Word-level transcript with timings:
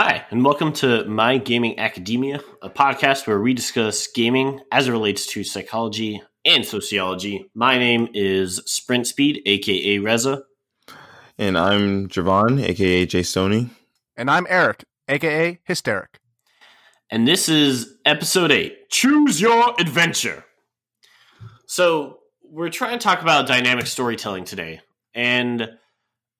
Hi, 0.00 0.24
and 0.30 0.44
welcome 0.44 0.72
to 0.74 1.04
My 1.06 1.38
Gaming 1.38 1.76
Academia, 1.76 2.38
a 2.62 2.70
podcast 2.70 3.26
where 3.26 3.40
we 3.40 3.52
discuss 3.52 4.06
gaming 4.06 4.60
as 4.70 4.86
it 4.86 4.92
relates 4.92 5.26
to 5.26 5.42
psychology 5.42 6.22
and 6.44 6.64
sociology. 6.64 7.50
My 7.52 7.78
name 7.78 8.08
is 8.14 8.62
Sprint 8.64 9.08
Speed, 9.08 9.42
aka 9.44 9.98
Reza. 9.98 10.44
And 11.36 11.58
I'm 11.58 12.06
Javon, 12.06 12.62
aka 12.62 13.06
Jay 13.06 13.24
Stoney. 13.24 13.70
And 14.16 14.30
I'm 14.30 14.46
Eric, 14.48 14.84
aka 15.08 15.58
Hysteric. 15.64 16.20
And 17.10 17.26
this 17.26 17.48
is 17.48 17.96
episode 18.06 18.52
8 18.52 18.90
Choose 18.90 19.40
Your 19.40 19.74
Adventure. 19.80 20.44
So, 21.66 22.20
we're 22.44 22.70
trying 22.70 23.00
to 23.00 23.02
talk 23.02 23.20
about 23.20 23.48
dynamic 23.48 23.88
storytelling 23.88 24.44
today. 24.44 24.80
And 25.12 25.70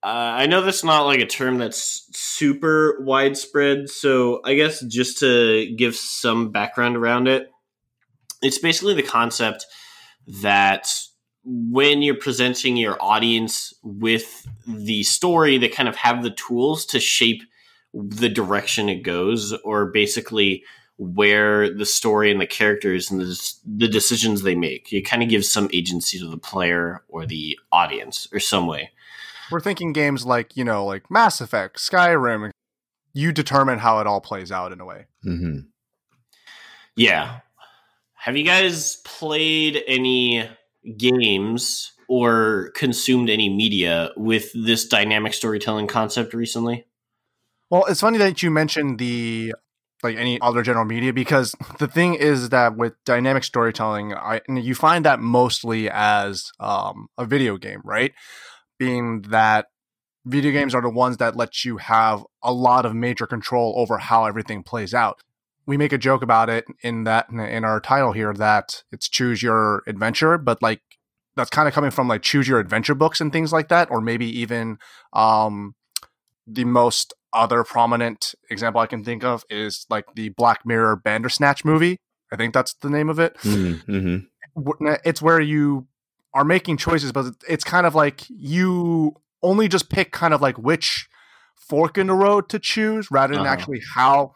uh, 0.01 0.07
I 0.07 0.45
know 0.45 0.61
that's 0.61 0.83
not 0.83 1.01
like 1.01 1.19
a 1.19 1.25
term 1.25 1.57
that's 1.57 2.09
super 2.13 2.97
widespread, 3.01 3.89
so 3.89 4.41
I 4.45 4.53
guess 4.53 4.79
just 4.81 5.19
to 5.19 5.73
give 5.75 5.95
some 5.95 6.51
background 6.51 6.95
around 6.95 7.27
it, 7.27 7.49
it's 8.41 8.59
basically 8.59 8.93
the 8.93 9.03
concept 9.03 9.65
that 10.41 10.87
when 11.43 12.01
you're 12.01 12.15
presenting 12.15 12.77
your 12.77 13.01
audience 13.01 13.73
with 13.83 14.47
the 14.65 15.03
story, 15.03 15.57
they 15.57 15.67
kind 15.67 15.89
of 15.89 15.95
have 15.97 16.23
the 16.23 16.31
tools 16.31 16.85
to 16.87 16.99
shape 16.99 17.41
the 17.93 18.29
direction 18.29 18.87
it 18.87 19.03
goes, 19.03 19.53
or 19.63 19.87
basically 19.87 20.63
where 20.97 21.73
the 21.73 21.85
story 21.85 22.29
and 22.29 22.39
the 22.39 22.45
characters 22.45 23.09
and 23.09 23.19
the, 23.19 23.53
the 23.65 23.87
decisions 23.87 24.41
they 24.41 24.55
make. 24.55 24.93
It 24.93 25.01
kind 25.01 25.23
of 25.23 25.29
gives 25.29 25.49
some 25.49 25.69
agency 25.73 26.19
to 26.19 26.29
the 26.29 26.37
player 26.37 27.03
or 27.07 27.25
the 27.25 27.57
audience, 27.71 28.27
or 28.31 28.39
some 28.39 28.67
way. 28.67 28.91
We're 29.51 29.59
thinking 29.59 29.93
games 29.93 30.25
like, 30.25 30.55
you 30.55 30.63
know, 30.63 30.85
like 30.85 31.09
Mass 31.09 31.41
Effect, 31.41 31.77
Skyrim. 31.77 32.51
You 33.13 33.31
determine 33.31 33.79
how 33.79 33.99
it 33.99 34.07
all 34.07 34.21
plays 34.21 34.51
out 34.51 34.71
in 34.71 34.79
a 34.79 34.85
way. 34.85 35.05
Mm-hmm. 35.25 35.59
Yeah. 36.95 37.39
Have 38.13 38.37
you 38.37 38.43
guys 38.43 38.97
played 38.97 39.81
any 39.87 40.47
games 40.97 41.93
or 42.07 42.71
consumed 42.75 43.29
any 43.29 43.49
media 43.49 44.11
with 44.17 44.51
this 44.53 44.87
dynamic 44.87 45.33
storytelling 45.33 45.87
concept 45.87 46.33
recently? 46.33 46.85
Well, 47.69 47.85
it's 47.85 48.01
funny 48.01 48.17
that 48.17 48.41
you 48.43 48.51
mentioned 48.51 48.99
the 48.99 49.53
like 50.01 50.17
any 50.17 50.39
other 50.41 50.63
general 50.63 50.85
media 50.85 51.13
because 51.13 51.55
the 51.77 51.87
thing 51.87 52.15
is 52.15 52.49
that 52.49 52.75
with 52.75 52.93
dynamic 53.05 53.43
storytelling, 53.43 54.13
I 54.13 54.41
you 54.47 54.73
find 54.75 55.05
that 55.05 55.19
mostly 55.19 55.89
as 55.89 56.51
um, 56.59 57.07
a 57.17 57.25
video 57.25 57.57
game, 57.57 57.81
right? 57.83 58.13
Being 58.79 59.21
that 59.23 59.67
video 60.25 60.51
games 60.51 60.73
are 60.73 60.81
the 60.81 60.89
ones 60.89 61.17
that 61.17 61.35
let 61.35 61.63
you 61.63 61.77
have 61.77 62.23
a 62.41 62.51
lot 62.51 62.85
of 62.85 62.95
major 62.95 63.27
control 63.27 63.73
over 63.77 63.97
how 63.97 64.25
everything 64.25 64.63
plays 64.63 64.93
out. 64.93 65.21
We 65.65 65.77
make 65.77 65.93
a 65.93 65.97
joke 65.97 66.23
about 66.23 66.49
it 66.49 66.65
in 66.81 67.03
that 67.03 67.29
in 67.29 67.63
our 67.63 67.79
title 67.79 68.13
here 68.13 68.33
that 68.33 68.83
it's 68.91 69.07
choose 69.07 69.43
your 69.43 69.83
adventure, 69.85 70.37
but 70.37 70.61
like 70.61 70.81
that's 71.35 71.49
kind 71.51 71.67
of 71.67 71.73
coming 71.73 71.91
from 71.91 72.07
like 72.07 72.23
choose 72.23 72.47
your 72.47 72.59
adventure 72.59 72.95
books 72.95 73.21
and 73.21 73.31
things 73.31 73.53
like 73.53 73.69
that, 73.69 73.91
or 73.91 74.01
maybe 74.01 74.25
even 74.39 74.77
um, 75.13 75.75
the 76.47 76.65
most 76.65 77.13
other 77.33 77.63
prominent 77.63 78.33
example 78.49 78.81
I 78.81 78.87
can 78.87 79.03
think 79.03 79.23
of 79.23 79.43
is 79.49 79.85
like 79.89 80.05
the 80.15 80.29
Black 80.29 80.65
Mirror 80.65 80.97
Bandersnatch 80.97 81.63
movie. 81.63 81.97
I 82.31 82.35
think 82.35 82.53
that's 82.53 82.73
the 82.73 82.89
name 82.89 83.09
of 83.09 83.19
it. 83.19 83.37
Mm-hmm. 83.37 84.85
It's 85.05 85.21
where 85.21 85.39
you 85.39 85.87
are 86.33 86.45
making 86.45 86.77
choices, 86.77 87.11
but 87.11 87.33
it's 87.47 87.63
kind 87.63 87.85
of 87.85 87.95
like 87.95 88.23
you 88.29 89.15
only 89.41 89.67
just 89.67 89.89
pick 89.89 90.11
kind 90.11 90.33
of 90.33 90.41
like 90.41 90.57
which 90.57 91.07
fork 91.55 91.97
in 91.97 92.07
the 92.07 92.13
road 92.13 92.49
to 92.49 92.59
choose 92.59 93.09
rather 93.11 93.33
than 93.33 93.45
uh-huh. 93.45 93.53
actually 93.53 93.81
how 93.95 94.33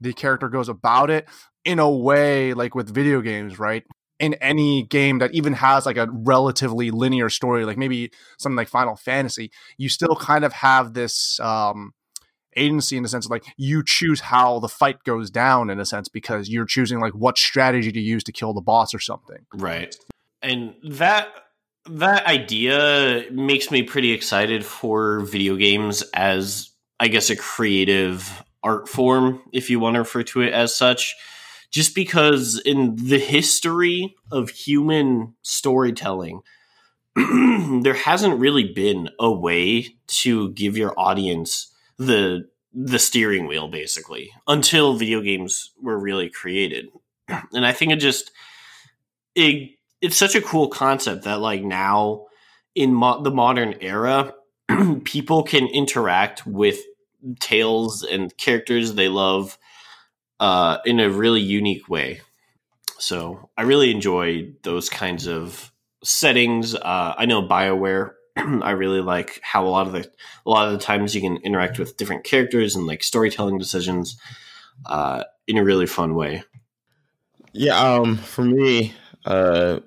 the 0.00 0.12
character 0.12 0.48
goes 0.48 0.68
about 0.68 1.10
it 1.10 1.26
in 1.64 1.78
a 1.78 1.90
way 1.90 2.54
like 2.54 2.74
with 2.74 2.92
video 2.92 3.20
games, 3.20 3.58
right? 3.58 3.84
In 4.18 4.34
any 4.34 4.84
game 4.84 5.18
that 5.18 5.34
even 5.34 5.52
has 5.54 5.84
like 5.84 5.98
a 5.98 6.08
relatively 6.10 6.90
linear 6.90 7.28
story, 7.28 7.64
like 7.64 7.76
maybe 7.76 8.10
something 8.38 8.56
like 8.56 8.68
Final 8.68 8.96
Fantasy, 8.96 9.50
you 9.76 9.88
still 9.88 10.16
kind 10.16 10.44
of 10.44 10.54
have 10.54 10.94
this 10.94 11.38
um, 11.40 11.92
agency 12.56 12.96
in 12.96 13.02
the 13.02 13.08
sense 13.10 13.26
of 13.26 13.30
like 13.30 13.44
you 13.58 13.84
choose 13.84 14.20
how 14.20 14.58
the 14.58 14.68
fight 14.68 15.04
goes 15.04 15.30
down 15.30 15.68
in 15.68 15.78
a 15.78 15.84
sense 15.84 16.08
because 16.08 16.48
you're 16.48 16.64
choosing 16.64 16.98
like 16.98 17.12
what 17.12 17.36
strategy 17.36 17.92
to 17.92 18.00
use 18.00 18.24
to 18.24 18.32
kill 18.32 18.54
the 18.54 18.62
boss 18.62 18.94
or 18.94 19.00
something. 19.00 19.44
Right 19.54 19.94
and 20.46 20.74
that 20.84 21.28
that 21.88 22.26
idea 22.26 23.24
makes 23.30 23.70
me 23.70 23.82
pretty 23.82 24.12
excited 24.12 24.64
for 24.64 25.20
video 25.20 25.56
games 25.56 26.02
as 26.14 26.70
I 26.98 27.08
guess 27.08 27.30
a 27.30 27.36
creative 27.36 28.42
art 28.62 28.88
form, 28.88 29.42
if 29.52 29.70
you 29.70 29.78
want 29.78 29.94
to 29.94 30.00
refer 30.00 30.22
to 30.24 30.42
it 30.42 30.52
as 30.52 30.74
such. 30.74 31.14
Just 31.70 31.94
because 31.94 32.60
in 32.64 32.96
the 32.96 33.18
history 33.18 34.16
of 34.30 34.50
human 34.50 35.34
storytelling, 35.42 36.42
there 37.82 37.94
hasn't 37.94 38.40
really 38.40 38.72
been 38.72 39.10
a 39.18 39.30
way 39.30 39.96
to 40.06 40.52
give 40.52 40.76
your 40.76 40.98
audience 40.98 41.72
the 41.98 42.48
the 42.78 42.98
steering 42.98 43.46
wheel 43.46 43.68
basically 43.68 44.30
until 44.46 44.96
video 44.96 45.22
games 45.22 45.72
were 45.82 45.98
really 45.98 46.30
created. 46.30 46.86
And 47.52 47.66
I 47.66 47.72
think 47.72 47.90
it 47.90 47.96
just 47.96 48.30
it 49.34 49.75
it's 50.00 50.16
such 50.16 50.34
a 50.34 50.42
cool 50.42 50.68
concept 50.68 51.24
that 51.24 51.40
like 51.40 51.62
now 51.62 52.26
in 52.74 52.92
mo- 52.92 53.22
the 53.22 53.30
modern 53.30 53.74
era 53.80 54.34
people 55.04 55.42
can 55.42 55.66
interact 55.66 56.46
with 56.46 56.80
tales 57.40 58.02
and 58.02 58.36
characters 58.36 58.94
they 58.94 59.08
love 59.08 59.58
uh, 60.38 60.78
in 60.84 61.00
a 61.00 61.08
really 61.08 61.40
unique 61.40 61.88
way. 61.88 62.20
So 62.98 63.50
i 63.56 63.62
really 63.62 63.90
enjoy 63.90 64.52
those 64.62 64.88
kinds 64.88 65.26
of 65.26 65.72
settings. 66.04 66.74
Uh, 66.74 67.14
i 67.16 67.26
know 67.26 67.42
bioware 67.42 68.12
i 68.36 68.70
really 68.72 69.00
like 69.00 69.40
how 69.42 69.66
a 69.66 69.68
lot 69.68 69.86
of 69.86 69.92
the 69.92 70.10
a 70.44 70.50
lot 70.50 70.66
of 70.68 70.72
the 70.72 70.84
times 70.84 71.14
you 71.14 71.20
can 71.20 71.38
interact 71.38 71.78
with 71.78 71.96
different 71.96 72.24
characters 72.24 72.76
and 72.76 72.86
like 72.86 73.02
storytelling 73.02 73.58
decisions 73.58 74.18
uh, 74.84 75.24
in 75.46 75.56
a 75.56 75.64
really 75.64 75.86
fun 75.86 76.14
way. 76.14 76.44
Yeah 77.52 77.78
um 77.78 78.16
for 78.18 78.44
me 78.44 78.94
uh, 79.26 79.80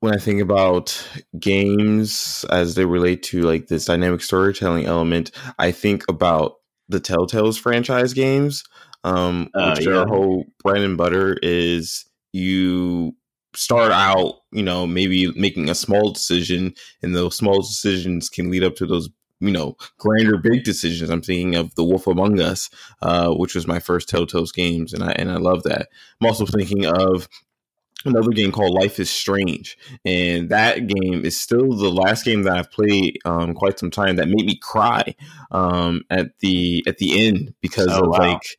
when 0.00 0.14
I 0.14 0.18
think 0.18 0.40
about 0.40 1.06
games 1.38 2.44
as 2.50 2.74
they 2.74 2.84
relate 2.84 3.22
to 3.24 3.42
like 3.42 3.66
this 3.66 3.86
dynamic 3.86 4.22
storytelling 4.22 4.86
element, 4.86 5.30
I 5.58 5.72
think 5.72 6.04
about 6.08 6.54
the 6.88 7.00
Telltale's 7.00 7.58
franchise 7.58 8.12
games, 8.14 8.64
um, 9.04 9.48
uh, 9.54 9.74
which 9.74 9.86
yeah. 9.86 9.92
their 9.92 10.06
whole 10.06 10.44
bread 10.62 10.82
and 10.82 10.96
butter 10.96 11.36
is 11.42 12.04
you 12.32 13.16
start 13.54 13.90
out, 13.90 14.36
you 14.52 14.62
know, 14.62 14.86
maybe 14.86 15.32
making 15.32 15.68
a 15.68 15.74
small 15.74 16.12
decision, 16.12 16.74
and 17.02 17.14
those 17.14 17.36
small 17.36 17.60
decisions 17.60 18.28
can 18.28 18.50
lead 18.50 18.64
up 18.64 18.76
to 18.76 18.86
those 18.86 19.08
you 19.40 19.52
know 19.52 19.76
grander 19.98 20.36
big 20.36 20.64
decisions 20.64 21.10
i'm 21.10 21.22
thinking 21.22 21.54
of 21.54 21.72
the 21.76 21.84
wolf 21.84 22.08
among 22.08 22.40
us 22.40 22.68
uh, 23.02 23.30
which 23.30 23.54
was 23.54 23.68
my 23.68 23.78
first 23.78 24.08
telltale's 24.08 24.50
games 24.50 24.92
and 24.92 25.04
i 25.04 25.12
and 25.12 25.30
i 25.30 25.36
love 25.36 25.62
that 25.62 25.88
i'm 26.20 26.26
also 26.26 26.44
thinking 26.44 26.86
of 26.86 27.28
another 28.04 28.30
game 28.30 28.52
called 28.52 28.74
Life 28.74 28.98
is 29.00 29.10
Strange, 29.10 29.76
and 30.04 30.48
that 30.50 30.86
game 30.86 31.24
is 31.24 31.38
still 31.38 31.72
the 31.72 31.90
last 31.90 32.24
game 32.24 32.42
that 32.42 32.56
I've 32.56 32.70
played 32.70 33.18
um, 33.24 33.54
quite 33.54 33.78
some 33.78 33.90
time 33.90 34.16
that 34.16 34.28
made 34.28 34.46
me 34.46 34.56
cry 34.56 35.14
um, 35.50 36.02
at 36.10 36.38
the 36.40 36.84
at 36.86 36.98
the 36.98 37.26
end 37.26 37.54
because 37.60 37.88
oh, 37.90 38.04
of 38.04 38.08
wow. 38.08 38.18
like 38.18 38.58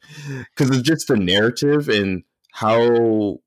because 0.55 0.75
it's 0.75 0.87
just 0.87 1.07
the 1.07 1.17
narrative 1.17 1.89
and 1.89 2.23
how 2.51 3.39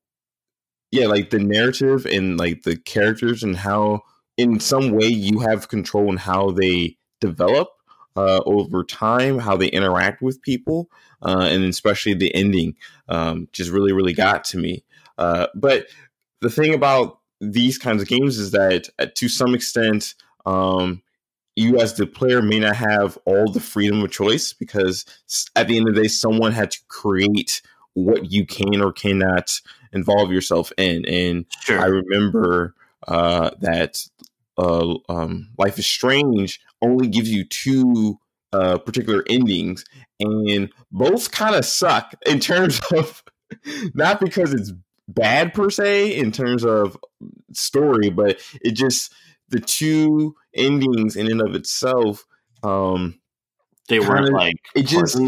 yeah 0.91 1.07
like 1.07 1.31
the 1.31 1.39
narrative 1.39 2.07
and 2.07 2.39
like 2.39 2.63
the 2.63 2.77
characters 2.77 3.43
and 3.43 3.57
how 3.57 4.01
in 4.37 4.61
some 4.61 4.93
way 4.93 5.07
you 5.07 5.41
have 5.41 5.69
control 5.69 6.11
in 6.11 6.17
how 6.17 6.51
they 6.51 6.97
develop 7.21 7.69
uh, 8.17 8.41
over 8.45 8.85
time, 8.85 9.39
how 9.39 9.57
they 9.57 9.69
interact 9.69 10.23
with 10.23 10.43
people, 10.43 10.91
uh, 11.23 11.49
and 11.51 11.65
especially 11.65 12.15
the 12.15 12.35
ending 12.35 12.75
um, 13.09 13.49
just 13.53 13.71
really, 13.71 13.93
really 13.93 14.13
got 14.13 14.45
to 14.45 14.59
me. 14.59 14.85
Uh, 15.19 15.47
but 15.55 15.87
the 16.41 16.51
thing 16.51 16.75
about 16.75 17.21
these 17.41 17.79
kinds 17.79 18.03
of 18.03 18.09
games 18.09 18.39
is 18.39 18.53
that 18.53 18.89
uh, 18.99 19.07
to 19.15 19.29
some 19.29 19.55
extent, 19.55 20.15
um, 20.47 21.03
you 21.57 21.81
as 21.81 21.95
the 21.95 22.07
player 22.07 22.41
may 22.41 22.59
not 22.59 22.77
have 22.77 23.19
all 23.27 23.51
the 23.51 23.61
freedom 23.61 24.03
of 24.03 24.11
choice 24.11 24.53
because 24.53 25.05
at 25.55 25.69
the 25.69 25.77
end 25.77 25.89
of 25.89 25.95
the 25.95 26.03
day, 26.03 26.09
someone 26.09 26.53
had 26.53 26.71
to 26.71 26.79
create 26.89 27.61
what 27.95 28.33
you 28.33 28.47
can 28.47 28.81
or 28.81 28.93
cannot 28.93 29.61
involve 29.93 30.33
yourself 30.33 30.73
in. 30.79 31.05
And 31.07 31.45
sure. 31.61 31.79
I 31.79 31.87
remember 31.87 32.75
uh, 33.07 33.51
that 33.61 34.07
uh, 34.59 34.95
um, 35.09 35.51
Life 35.59 35.79
is 35.79 35.87
Strange 35.87 36.61
only 36.81 37.09
gives 37.09 37.31
you 37.31 37.45
two 37.45 38.19
uh, 38.53 38.79
particular 38.79 39.25
endings, 39.29 39.85
and 40.21 40.71
both 40.91 41.31
kind 41.31 41.55
of 41.55 41.65
suck 41.65 42.15
in 42.27 42.39
terms 42.39 42.81
of 42.97 43.23
not 43.95 44.21
because 44.21 44.53
it's 44.53 44.73
bad 45.15 45.55
per 45.55 45.71
se 45.71 46.17
in 46.17 46.33
terms 46.33 46.65
of 46.65 46.97
story, 47.53 48.11
but 48.11 48.41
it 48.61 48.73
just 48.73 49.13
the 49.49 49.61
two 49.61 50.35
endings 50.55 51.17
in 51.17 51.31
and 51.31 51.41
of 51.41 51.55
itself. 51.55 52.25
Um, 52.63 53.21
they 53.89 54.01
weren't 54.01 54.33
like 54.33 54.57
it 54.75 54.85
just. 54.85 55.19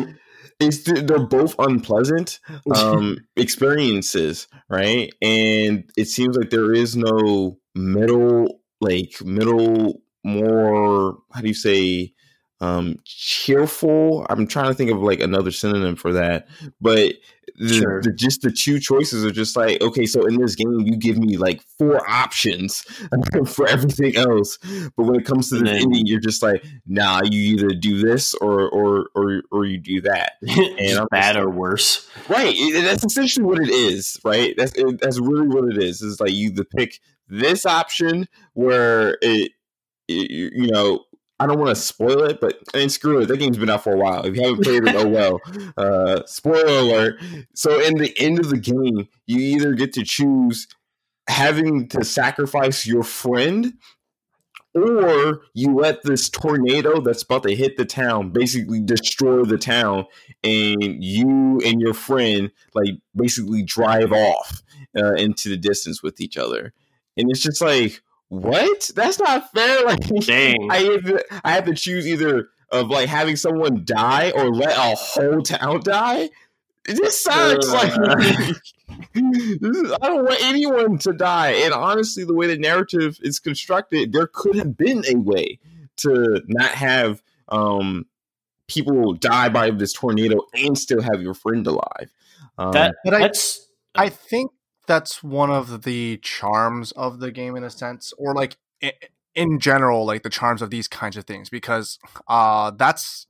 it's 0.60 0.82
they're 0.84 1.19
both 1.19 1.54
unpleasant 1.58 2.38
um 2.75 3.19
experiences, 3.36 4.46
right? 4.69 5.12
And 5.20 5.90
it 5.96 6.08
seems 6.08 6.36
like 6.36 6.50
there 6.50 6.72
is 6.72 6.96
no 6.96 7.58
middle 7.75 8.60
like 8.81 9.20
middle 9.25 10.02
more 10.25 11.19
how 11.32 11.40
do 11.42 11.48
you 11.48 11.54
say 11.54 12.13
um 12.61 12.99
cheerful 13.05 14.27
i'm 14.31 14.47
trying 14.47 14.69
to 14.69 14.75
think 14.75 14.91
of 14.91 15.03
like 15.03 15.21
another 15.21 15.51
synonym 15.51 15.97
for 15.97 16.12
that 16.12 16.47
but 16.81 17.15
the, 17.56 17.75
sure. 17.75 18.03
the, 18.03 18.12
just 18.12 18.43
the 18.43 18.51
two 18.51 18.81
choices 18.81 19.25
are 19.25 19.31
just 19.31 19.56
like 19.56 19.81
okay 19.81 20.06
so 20.06 20.27
in 20.27 20.41
this 20.41 20.55
game 20.55 20.81
you 20.81 20.97
give 20.97 21.17
me 21.19 21.37
like 21.37 21.62
four 21.79 22.09
options 22.11 22.81
for 23.47 23.69
everything 23.69 24.17
else 24.17 24.59
but 24.97 25.05
when 25.05 25.17
it 25.17 25.25
comes 25.25 25.51
to 25.51 25.59
the 25.59 25.71
ending 25.71 26.06
you're 26.06 26.21
just 26.21 26.43
like 26.43 26.65
nah 26.87 27.21
you 27.23 27.41
either 27.41 27.69
do 27.69 28.01
this 28.01 28.35
or 28.35 28.69
or 28.71 29.09
or, 29.15 29.43
or 29.53 29.65
you 29.65 29.79
do 29.79 30.01
that 30.01 30.33
and 30.43 30.99
I'm 30.99 31.06
bad 31.11 31.37
or 31.37 31.49
worse 31.49 32.09
right 32.29 32.56
that's 32.75 33.05
essentially 33.05 33.45
what 33.45 33.61
it 33.61 33.71
is 33.71 34.19
right 34.25 34.55
that's 34.56 34.73
that's 35.01 35.21
really 35.21 35.49
what 35.49 35.65
it 35.71 35.83
is 35.83 36.03
is 36.03 36.21
like 36.21 36.33
you 36.33 36.51
either 36.51 36.65
pick 36.65 36.99
this 37.29 37.65
option 37.67 38.27
where 38.55 39.17
it, 39.23 39.53
it 40.09 40.31
you 40.31 40.71
know 40.71 41.05
I 41.40 41.46
don't 41.46 41.58
want 41.58 41.70
to 41.70 41.82
spoil 41.82 42.22
it, 42.25 42.40
but 42.40 42.58
I 42.72 42.78
mean, 42.78 42.88
screw 42.88 43.20
it. 43.20 43.26
That 43.26 43.38
game's 43.38 43.58
been 43.58 43.70
out 43.70 43.82
for 43.82 43.92
a 43.92 43.98
while. 43.98 44.25
If 44.25 44.36
you 44.36 44.42
haven't 44.42 44.62
played 44.62 44.86
it, 44.86 44.94
oh 44.94 45.08
well. 45.08 45.40
Uh, 45.76 46.22
spoiler 46.26 46.78
alert. 46.78 47.20
So, 47.54 47.81
in 47.81 47.94
the 47.94 48.14
end 48.19 48.38
of 48.38 48.48
the 48.48 48.58
game, 48.58 49.08
you 49.26 49.38
either 49.38 49.75
get 49.75 49.92
to 49.94 50.04
choose 50.04 50.69
having 51.28 51.88
to 51.88 52.04
sacrifice 52.04 52.86
your 52.86 53.02
friend, 53.02 53.75
or 54.75 55.42
you 55.52 55.75
let 55.75 56.02
this 56.02 56.28
tornado 56.28 57.00
that's 57.00 57.22
about 57.22 57.42
to 57.44 57.56
hit 57.56 57.76
the 57.76 57.84
town 57.84 58.31
basically 58.31 58.81
destroy 58.81 59.44
the 59.44 59.58
town, 59.58 60.06
and 60.44 61.02
you 61.02 61.60
and 61.64 61.81
your 61.81 61.94
friend 61.94 62.52
like 62.75 62.94
basically 63.16 63.62
drive 63.62 64.12
off 64.12 64.62
uh, 64.96 65.14
into 65.14 65.48
the 65.48 65.56
distance 65.56 66.02
with 66.02 66.20
each 66.20 66.36
other. 66.36 66.72
And 67.16 67.31
it's 67.31 67.40
just 67.40 67.60
like, 67.60 68.02
what? 68.40 68.90
That's 68.94 69.19
not 69.19 69.50
fair. 69.52 69.75
Like, 69.84 70.00
Dang. 70.25 70.70
I 70.70 70.78
have 70.78 71.04
to, 71.04 71.25
I 71.44 71.52
have 71.52 71.64
to 71.66 71.75
choose 71.75 72.06
either 72.06 72.48
of 72.70 72.88
like 72.88 73.08
having 73.08 73.36
someone 73.36 73.84
die 73.84 74.32
or 74.34 74.52
let 74.52 74.76
a 74.76 74.96
whole 74.96 75.42
town 75.42 75.81
die. 75.82 76.31
This 76.84 77.20
sucks. 77.20 77.69
Uh, 77.69 77.72
like, 77.72 77.92
I 79.16 80.06
don't 80.08 80.25
want 80.25 80.42
anyone 80.42 80.98
to 80.98 81.12
die. 81.12 81.50
And 81.50 81.72
honestly, 81.72 82.25
the 82.25 82.34
way 82.34 82.46
the 82.46 82.58
narrative 82.58 83.19
is 83.22 83.38
constructed, 83.38 84.12
there 84.12 84.26
could 84.26 84.56
have 84.56 84.76
been 84.76 85.04
a 85.08 85.16
way 85.16 85.58
to 85.98 86.42
not 86.46 86.70
have 86.70 87.22
um, 87.48 88.06
people 88.69 89.14
die 89.14 89.48
by 89.48 89.70
this 89.70 89.92
tornado 89.92 90.42
and 90.54 90.76
still 90.78 91.00
have 91.00 91.22
your 91.22 91.34
friend 91.34 91.66
alive. 91.66 92.12
Um, 92.58 92.72
that, 92.72 92.96
that's. 93.04 93.69
I 93.94 94.08
think 94.08 94.50
that's 94.86 95.22
one 95.22 95.50
of 95.50 95.82
the 95.82 96.19
charms 96.19 96.92
of 96.92 97.20
the 97.20 97.31
game 97.31 97.56
in 97.56 97.64
a 97.64 97.70
sense 97.70 98.12
or 98.19 98.34
like 98.34 98.56
in 99.34 99.58
general 99.58 100.04
like 100.04 100.22
the 100.22 100.31
charms 100.31 100.62
of 100.62 100.70
these 100.70 100.88
kinds 100.88 101.16
of 101.16 101.25
things 101.25 101.48
because 101.48 101.98
uh 102.28 102.70
that's 102.72 103.26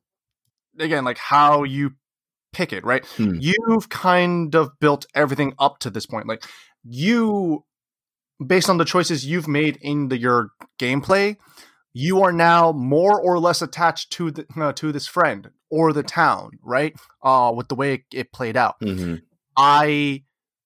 again 0.78 1.04
like 1.04 1.18
how 1.18 1.62
you 1.62 1.92
pick 2.52 2.72
it 2.72 2.84
right 2.84 3.04
hmm. 3.16 3.36
you've 3.40 3.88
kind 3.88 4.54
of 4.54 4.78
built 4.80 5.06
everything 5.14 5.54
up 5.58 5.78
to 5.78 5.90
this 5.90 6.06
point 6.06 6.26
like 6.26 6.44
you 6.84 7.64
based 8.44 8.68
on 8.68 8.78
the 8.78 8.84
choices 8.84 9.26
you've 9.26 9.48
made 9.48 9.78
in 9.80 10.08
the, 10.08 10.18
your 10.18 10.50
gameplay 10.78 11.36
you 11.92 12.22
are 12.22 12.32
now 12.32 12.72
more 12.72 13.20
or 13.20 13.38
less 13.38 13.62
attached 13.62 14.10
to 14.10 14.30
the 14.30 14.46
uh, 14.56 14.72
to 14.72 14.92
this 14.92 15.06
friend 15.06 15.50
or 15.70 15.92
the 15.92 16.02
town 16.02 16.50
right 16.62 16.94
uh 17.22 17.52
with 17.54 17.68
the 17.68 17.74
way 17.74 17.94
it, 17.94 18.02
it 18.12 18.32
played 18.32 18.56
out 18.56 18.74
mm-hmm. 18.80 19.16
i 19.56 20.22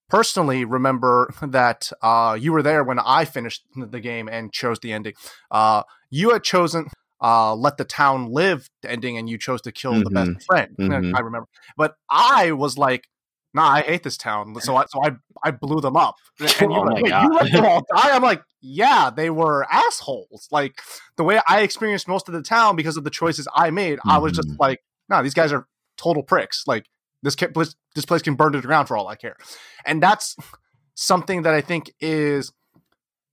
personally 0.09 0.65
remember 0.65 1.33
that 1.43 1.91
uh, 2.03 2.37
you 2.39 2.53
were 2.53 2.63
there 2.63 2.83
when 2.85 2.99
I 2.99 3.25
finished 3.25 3.63
the 3.77 4.01
game 4.01 4.29
and 4.29 4.53
chose 4.53 4.81
the 4.81 4.93
ending. 4.93 5.15
Uh, 5.51 5.83
you 6.11 6.31
had 6.31 6.43
chosen 6.43 6.87
uh, 7.23 7.55
"Let 7.55 7.77
the 7.77 7.85
Town 7.85 8.33
Live" 8.33 8.69
ending, 8.85 9.19
and 9.19 9.29
you 9.29 9.39
chose 9.39 9.61
to 9.63 9.73
kill 9.73 9.93
mm-hmm. 9.93 10.03
the 10.05 10.11
best 10.11 10.31
mm-hmm. 10.31 10.39
friend. 10.41 10.77
Mm-hmm. 10.79 11.17
I 11.17 11.21
remember, 11.21 11.49
but 11.77 11.95
I 12.09 12.53
was 12.53 12.79
like, 12.79 13.09
"Nah, 13.53 13.69
I 13.69 13.83
hate 13.83 14.03
this 14.03 14.17
town." 14.17 14.55
So 14.61 14.77
I 14.77 14.87
so 14.87 15.03
I 15.03 15.13
I 15.43 15.51
blew 15.51 15.81
them 15.81 15.97
up. 15.97 16.17
And 16.41 16.73
you, 16.73 16.79
oh 16.79 16.83
like, 16.83 17.07
you 17.07 17.35
let 17.35 17.53
them 17.53 17.65
all 17.65 17.85
die. 17.95 18.11
I'm 18.15 18.23
like, 18.23 18.43
yeah, 18.61 19.11
they 19.15 19.31
were 19.31 19.67
assholes. 19.71 20.49
Like 20.51 20.81
the 21.17 21.25
way 21.25 21.41
I 21.49 21.63
experienced 21.63 22.09
most 22.09 22.29
of 22.29 22.35
the 22.35 22.43
town 22.43 22.77
because 22.77 22.97
of 22.97 23.05
the 23.05 23.11
choices 23.11 23.47
I 23.55 23.71
made, 23.71 23.99
mm-hmm. 23.99 24.11
I 24.11 24.19
was 24.19 24.33
just 24.33 24.49
mm-hmm. 24.49 24.61
like, 24.61 24.81
"Nah, 25.09 25.23
these 25.23 25.35
guys 25.35 25.53
are 25.53 25.67
total 25.97 26.23
pricks." 26.23 26.65
Like 26.67 26.87
this 27.23 27.37
place, 27.37 27.75
this 27.95 28.05
place 28.05 28.23
can 28.23 28.35
burn 28.35 28.53
to 28.53 28.61
the 28.61 28.67
ground 28.67 28.89
for 28.89 28.97
all 28.97 29.09
I 29.09 29.17
care, 29.17 29.37
and 29.85 30.03
that's 30.03 30.37
something 30.95 31.43
that 31.43 31.55
I 31.55 31.61
think 31.61 31.93
is 32.01 32.53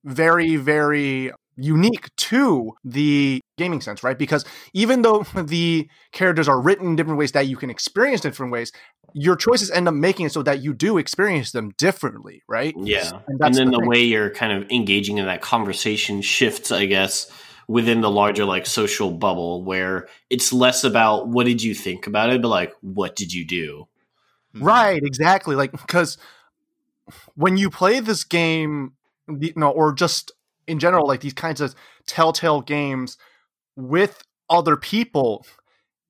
very, 0.04 0.56
very 0.56 1.32
unique 1.58 2.14
to 2.18 2.74
the 2.84 3.40
gaming 3.58 3.82
sense, 3.82 4.04
right? 4.04 4.18
Because 4.18 4.46
even 4.74 5.02
though 5.02 5.24
the 5.36 5.90
characters 6.12 6.48
are 6.48 6.62
written 6.62 6.88
in 6.88 6.96
different 6.96 7.18
ways 7.18 7.32
that 7.34 7.48
you 7.48 7.58
can 7.58 7.70
experience 7.70 8.22
different 8.22 8.52
ways, 8.52 8.72
your 9.14 9.36
choices 9.36 9.72
end 9.72 9.88
up 9.88 9.94
making 9.94 10.26
it 10.26 10.34
so 10.34 10.44
that 10.44 10.62
you 10.62 10.74
do 10.74 10.98
experience 10.98 11.52
them 11.52 11.72
differently, 11.78 12.44
right? 12.50 12.74
Yeah. 12.78 13.22
And, 13.28 13.40
and 13.42 13.56
then 13.56 13.72
the, 13.72 13.80
the 13.80 13.88
way 13.88 14.04
you're 14.04 14.30
kind 14.30 14.52
of 14.52 14.70
engaging 14.70 15.18
in 15.18 15.26
that 15.26 15.42
conversation 15.42 16.22
shifts, 16.22 16.72
I 16.72 16.86
guess, 16.86 17.32
within 17.68 18.02
the 18.02 18.12
larger 18.12 18.46
like 18.46 18.66
social 18.66 19.12
bubble 19.12 19.64
where 19.64 20.08
it's 20.30 20.54
less 20.54 20.84
about 20.84 21.28
what 21.28 21.46
did 21.46 21.64
you 21.64 21.74
think 21.74 22.08
about 22.08 22.30
it, 22.30 22.42
but 22.42 22.50
like 22.50 22.74
what 22.82 23.16
did 23.16 23.34
you 23.34 23.46
do? 23.46 23.88
Hmm. 24.54 24.64
Right, 24.64 25.04
exactly. 25.04 25.56
Like 25.56 25.72
because 25.72 26.18
when 27.36 27.58
you 27.58 27.70
play 27.70 28.00
this 28.00 28.24
game, 28.24 28.94
you 29.28 29.54
know, 29.56 29.72
or 29.72 29.94
just 29.94 30.32
in 30.68 30.80
general, 30.80 31.08
like 31.08 31.22
these 31.22 31.34
kinds 31.34 31.62
of 31.62 31.76
telltale 32.08 32.62
games 32.62 33.18
with 33.76 34.24
other 34.50 34.76
people, 34.78 35.46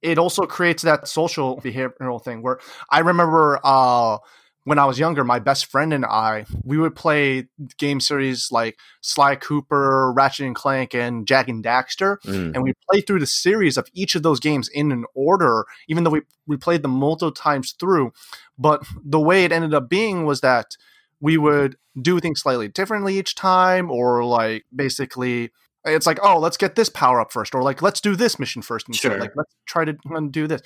it 0.01 0.17
also 0.17 0.45
creates 0.45 0.83
that 0.83 1.07
social 1.07 1.57
behavioral 1.61 2.23
thing 2.23 2.41
where 2.41 2.59
I 2.89 2.99
remember 2.99 3.59
uh 3.63 4.17
when 4.65 4.79
I 4.79 4.85
was 4.85 4.99
younger, 4.99 5.23
my 5.23 5.37
best 5.37 5.67
friend 5.67 5.93
and 5.93 6.03
I, 6.03 6.45
we 6.63 6.79
would 6.79 6.95
play 6.95 7.47
game 7.77 7.99
series 7.99 8.51
like 8.51 8.79
Sly 9.01 9.35
Cooper, 9.35 10.11
Ratchet 10.11 10.47
and 10.47 10.55
Clank, 10.55 10.95
and 10.95 11.27
Jak 11.27 11.47
and 11.47 11.63
Daxter. 11.63 12.17
Mm. 12.23 12.55
And 12.55 12.63
we 12.63 12.73
played 12.89 13.05
through 13.05 13.19
the 13.19 13.27
series 13.27 13.77
of 13.77 13.87
each 13.93 14.15
of 14.15 14.23
those 14.23 14.39
games 14.39 14.67
in 14.67 14.91
an 14.91 15.05
order, 15.13 15.65
even 15.87 16.03
though 16.03 16.09
we, 16.09 16.21
we 16.47 16.57
played 16.57 16.81
them 16.81 16.91
multiple 16.91 17.31
times 17.31 17.73
through. 17.79 18.11
But 18.57 18.83
the 19.03 19.19
way 19.19 19.45
it 19.45 19.51
ended 19.51 19.75
up 19.75 19.87
being 19.87 20.25
was 20.25 20.41
that 20.41 20.75
we 21.19 21.37
would 21.37 21.77
do 22.01 22.19
things 22.19 22.41
slightly 22.41 22.67
differently 22.67 23.19
each 23.19 23.35
time, 23.35 23.91
or 23.91 24.25
like 24.25 24.65
basically 24.75 25.51
it's 25.85 26.07
like, 26.07 26.17
oh, 26.23 26.39
let's 26.39 26.57
get 26.57 26.75
this 26.75 26.89
power 26.89 27.21
up 27.21 27.31
first, 27.31 27.53
or 27.53 27.61
like 27.61 27.83
let's 27.83 28.01
do 28.01 28.15
this 28.15 28.39
mission 28.39 28.63
first, 28.63 28.87
and 28.87 28.95
sure. 28.95 29.19
like 29.19 29.33
let's 29.35 29.53
try 29.67 29.85
to 29.85 29.95
do 30.31 30.47
this. 30.47 30.61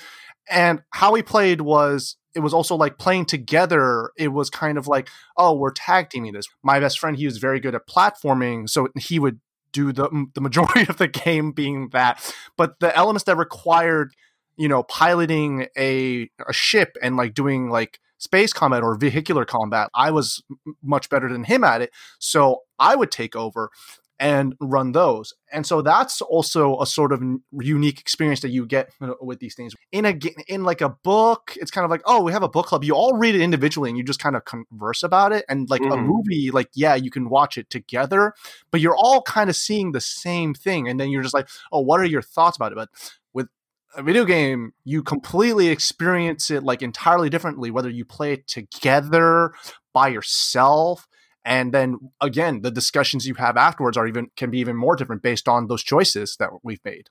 And 0.49 0.83
how 0.91 1.11
we 1.11 1.21
played 1.21 1.59
was 1.59 2.15
it 2.35 2.39
was 2.39 2.53
also 2.53 2.75
like 2.75 2.97
playing 2.97 3.25
together. 3.25 4.11
It 4.17 4.29
was 4.29 4.49
kind 4.49 4.77
of 4.77 4.87
like, 4.87 5.09
oh, 5.37 5.55
we're 5.55 5.71
tag 5.71 6.09
teaming 6.09 6.33
this. 6.33 6.47
My 6.63 6.79
best 6.79 6.99
friend, 6.99 7.17
he 7.17 7.25
was 7.25 7.37
very 7.37 7.59
good 7.59 7.75
at 7.75 7.87
platforming, 7.87 8.69
so 8.69 8.87
he 8.97 9.19
would 9.19 9.39
do 9.71 9.91
the 9.91 10.27
the 10.33 10.41
majority 10.41 10.81
of 10.89 10.97
the 10.97 11.07
game 11.07 11.51
being 11.51 11.89
that. 11.89 12.33
But 12.57 12.79
the 12.79 12.95
elements 12.95 13.23
that 13.25 13.37
required, 13.37 14.13
you 14.57 14.67
know, 14.67 14.83
piloting 14.83 15.67
a 15.77 16.29
a 16.47 16.53
ship 16.53 16.95
and 17.01 17.17
like 17.17 17.33
doing 17.33 17.69
like 17.69 17.99
space 18.17 18.53
combat 18.53 18.83
or 18.83 18.95
vehicular 18.95 19.45
combat, 19.45 19.89
I 19.95 20.11
was 20.11 20.43
much 20.83 21.09
better 21.09 21.31
than 21.31 21.45
him 21.45 21.63
at 21.63 21.81
it. 21.81 21.91
So 22.19 22.63
I 22.77 22.95
would 22.95 23.11
take 23.11 23.35
over 23.35 23.71
and 24.19 24.53
run 24.59 24.91
those. 24.91 25.33
And 25.51 25.65
so 25.65 25.81
that's 25.81 26.21
also 26.21 26.79
a 26.79 26.85
sort 26.85 27.13
of 27.13 27.23
unique 27.51 27.99
experience 28.01 28.41
that 28.41 28.49
you 28.49 28.65
get 28.65 28.91
with 29.21 29.39
these 29.39 29.55
things. 29.55 29.73
In 29.91 30.05
a 30.05 30.19
in 30.47 30.63
like 30.63 30.81
a 30.81 30.89
book, 30.89 31.53
it's 31.55 31.71
kind 31.71 31.85
of 31.85 31.91
like, 31.91 32.01
oh, 32.05 32.21
we 32.21 32.33
have 32.33 32.43
a 32.43 32.49
book 32.49 32.67
club. 32.67 32.83
You 32.83 32.93
all 32.95 33.13
read 33.13 33.35
it 33.35 33.41
individually 33.41 33.89
and 33.89 33.97
you 33.97 34.03
just 34.03 34.19
kind 34.19 34.35
of 34.35 34.43
converse 34.45 35.03
about 35.03 35.31
it. 35.31 35.45
And 35.47 35.69
like 35.69 35.81
mm. 35.81 35.93
a 35.93 35.97
movie, 35.97 36.51
like 36.51 36.69
yeah, 36.73 36.95
you 36.95 37.09
can 37.09 37.29
watch 37.29 37.57
it 37.57 37.69
together, 37.69 38.33
but 38.71 38.81
you're 38.81 38.95
all 38.95 39.21
kind 39.21 39.49
of 39.49 39.55
seeing 39.55 39.93
the 39.93 40.01
same 40.01 40.53
thing. 40.53 40.87
And 40.89 40.99
then 40.99 41.09
you're 41.09 41.23
just 41.23 41.33
like, 41.33 41.47
oh, 41.71 41.79
what 41.79 42.01
are 42.01 42.05
your 42.05 42.21
thoughts 42.21 42.57
about 42.57 42.73
it? 42.73 42.75
But 42.75 42.89
with 43.33 43.47
a 43.95 44.03
video 44.03 44.25
game, 44.25 44.73
you 44.83 45.01
completely 45.01 45.69
experience 45.69 46.51
it 46.51 46.63
like 46.63 46.81
entirely 46.81 47.29
differently, 47.29 47.71
whether 47.71 47.89
you 47.89 48.03
play 48.03 48.33
it 48.33 48.47
together 48.47 49.53
by 49.93 50.09
yourself 50.09 51.07
and 51.49 51.73
then 51.73 51.97
again 52.21 52.61
the 52.61 52.71
discussions 52.71 53.27
you 53.27 53.33
have 53.33 53.57
afterwards 53.57 53.97
are 53.97 54.07
even 54.07 54.29
can 54.37 54.49
be 54.49 54.59
even 54.59 54.75
more 54.75 54.95
different 54.95 55.21
based 55.21 55.47
on 55.47 55.67
those 55.67 55.83
choices 55.83 56.37
that 56.39 56.49
we've 56.63 56.83
made. 56.85 57.09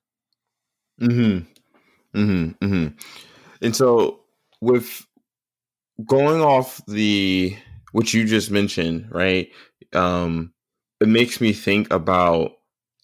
Hmm 0.99 1.41
hmm 2.15 2.51
hmm 2.63 2.87
and 3.61 3.77
so 3.77 4.21
with 4.61 5.07
going 6.07 6.41
off 6.41 6.81
the 6.87 7.55
what 7.93 8.15
you 8.15 8.25
just 8.25 8.51
mentioned 8.51 9.07
right 9.11 9.51
um 9.93 10.53
it 11.01 11.09
makes 11.09 11.41
me 11.41 11.53
think 11.53 11.93
about 11.93 12.53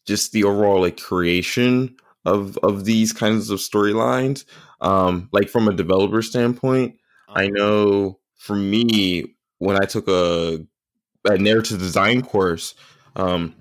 just 0.06 0.32
the 0.32 0.44
overall 0.44 0.80
like 0.80 0.98
creation 0.98 1.96
of 2.24 2.58
of 2.58 2.84
these 2.84 3.12
kinds 3.12 3.50
of 3.50 3.58
storylines. 3.58 4.44
Um, 4.80 5.28
like 5.32 5.48
from 5.48 5.68
a 5.68 5.72
developer 5.72 6.22
standpoint, 6.22 6.96
I 7.28 7.48
know 7.48 8.18
for 8.36 8.56
me 8.56 9.36
when 9.58 9.80
I 9.80 9.86
took 9.86 10.08
a, 10.08 10.58
a 11.24 11.38
narrative 11.38 11.78
design 11.78 12.22
course 12.22 12.74
um, 13.16 13.54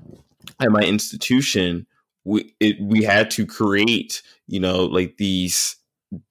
at 0.60 0.72
my 0.72 0.82
institution, 0.82 1.86
we 2.25 2.53
it, 2.60 2.79
we 2.82 3.03
had 3.03 3.29
to 3.32 3.46
create 3.46 4.22
you 4.48 4.60
know 4.60 4.86
like 4.86 5.17
these 5.17 5.75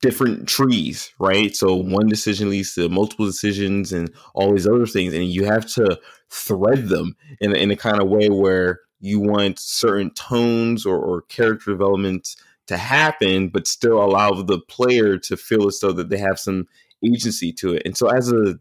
different 0.01 0.49
trees, 0.49 1.13
right? 1.19 1.57
So 1.57 1.75
one 1.75 2.07
decision 2.09 2.51
leads 2.51 2.75
to 2.75 2.89
multiple 2.89 3.27
decisions 3.27 3.93
and 3.93 4.13
all 4.35 4.53
these 4.53 4.67
other 4.67 4.87
things, 4.87 5.13
and 5.13 5.25
you 5.25 5.45
have 5.45 5.67
to 5.75 5.99
thread 6.31 6.89
them 6.89 7.17
in 7.41 7.55
in 7.55 7.71
a 7.71 7.77
kind 7.77 8.01
of 8.01 8.09
way 8.09 8.29
where 8.29 8.81
you 9.01 9.19
want 9.19 9.59
certain 9.59 10.11
tones 10.15 10.87
or, 10.87 10.97
or 10.97 11.23
character 11.23 11.73
development 11.73 12.37
to 12.69 12.77
happen, 12.77 13.49
but 13.49 13.67
still 13.67 14.03
allow 14.03 14.31
the 14.31 14.61
player 14.61 15.19
to 15.19 15.37
feel 15.37 15.67
as 15.67 15.81
though 15.81 15.93
that 15.93 16.09
they 16.09 16.19
have 16.19 16.39
some 16.39 16.67
agency 17.05 17.53
to 17.53 17.75
it. 17.75 17.83
And 17.85 17.97
so, 17.97 18.09
as 18.09 18.31
a 18.31 18.55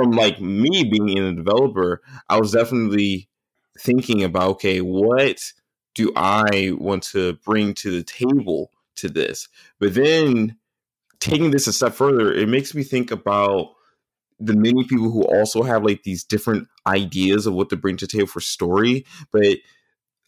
from 0.00 0.12
like 0.12 0.40
me 0.40 0.84
being 0.84 1.18
a 1.18 1.34
developer, 1.34 2.00
I 2.30 2.38
was 2.38 2.52
definitely 2.52 3.28
thinking 3.78 4.24
about 4.24 4.50
okay, 4.52 4.80
what 4.80 5.52
do 5.94 6.10
I 6.16 6.72
want 6.78 7.02
to 7.04 7.34
bring 7.44 7.74
to 7.74 7.90
the 7.90 8.02
table 8.02 8.70
to 8.96 9.08
this? 9.08 9.48
But 9.78 9.94
then 9.94 10.56
taking 11.18 11.50
this 11.50 11.66
a 11.66 11.72
step 11.72 11.92
further, 11.92 12.32
it 12.32 12.48
makes 12.48 12.74
me 12.74 12.82
think 12.82 13.10
about 13.10 13.74
the 14.38 14.54
many 14.54 14.84
people 14.84 15.10
who 15.10 15.22
also 15.24 15.62
have 15.62 15.84
like 15.84 16.02
these 16.02 16.24
different 16.24 16.66
ideas 16.86 17.46
of 17.46 17.52
what 17.52 17.68
to 17.68 17.76
bring 17.76 17.98
to 17.98 18.06
the 18.06 18.12
table 18.12 18.26
for 18.26 18.40
story, 18.40 19.04
but 19.32 19.58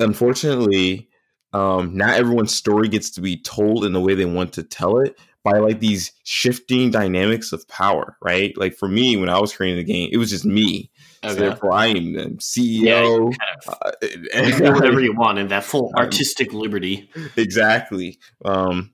unfortunately, 0.00 1.08
um, 1.54 1.96
not 1.96 2.14
everyone's 2.14 2.54
story 2.54 2.88
gets 2.88 3.08
to 3.12 3.22
be 3.22 3.40
told 3.40 3.86
in 3.86 3.94
the 3.94 4.00
way 4.00 4.14
they 4.14 4.26
want 4.26 4.52
to 4.54 4.62
tell 4.62 4.98
it 4.98 5.18
by 5.44 5.58
like 5.58 5.80
these 5.80 6.12
shifting 6.24 6.90
dynamics 6.90 7.52
of 7.52 7.66
power, 7.68 8.16
right? 8.22 8.56
Like 8.56 8.74
for 8.74 8.88
me, 8.88 9.16
when 9.16 9.28
I 9.28 9.40
was 9.40 9.54
creating 9.54 9.78
the 9.78 9.92
game, 9.92 10.08
it 10.12 10.16
was 10.16 10.30
just 10.30 10.44
me. 10.44 10.90
Okay. 11.24 11.34
So 11.34 11.40
therefore, 11.40 11.72
I 11.72 11.86
am 11.86 12.12
the 12.12 12.24
CEO. 12.38 13.32
Yeah, 13.32 13.96
kind 14.36 14.54
of 14.54 14.60
uh, 14.60 14.72
whatever 14.74 15.00
you 15.00 15.14
want 15.14 15.38
in 15.38 15.48
that 15.48 15.64
full 15.64 15.92
artistic 15.96 16.52
um, 16.52 16.60
liberty. 16.60 17.10
Exactly. 17.36 18.18
Um, 18.44 18.92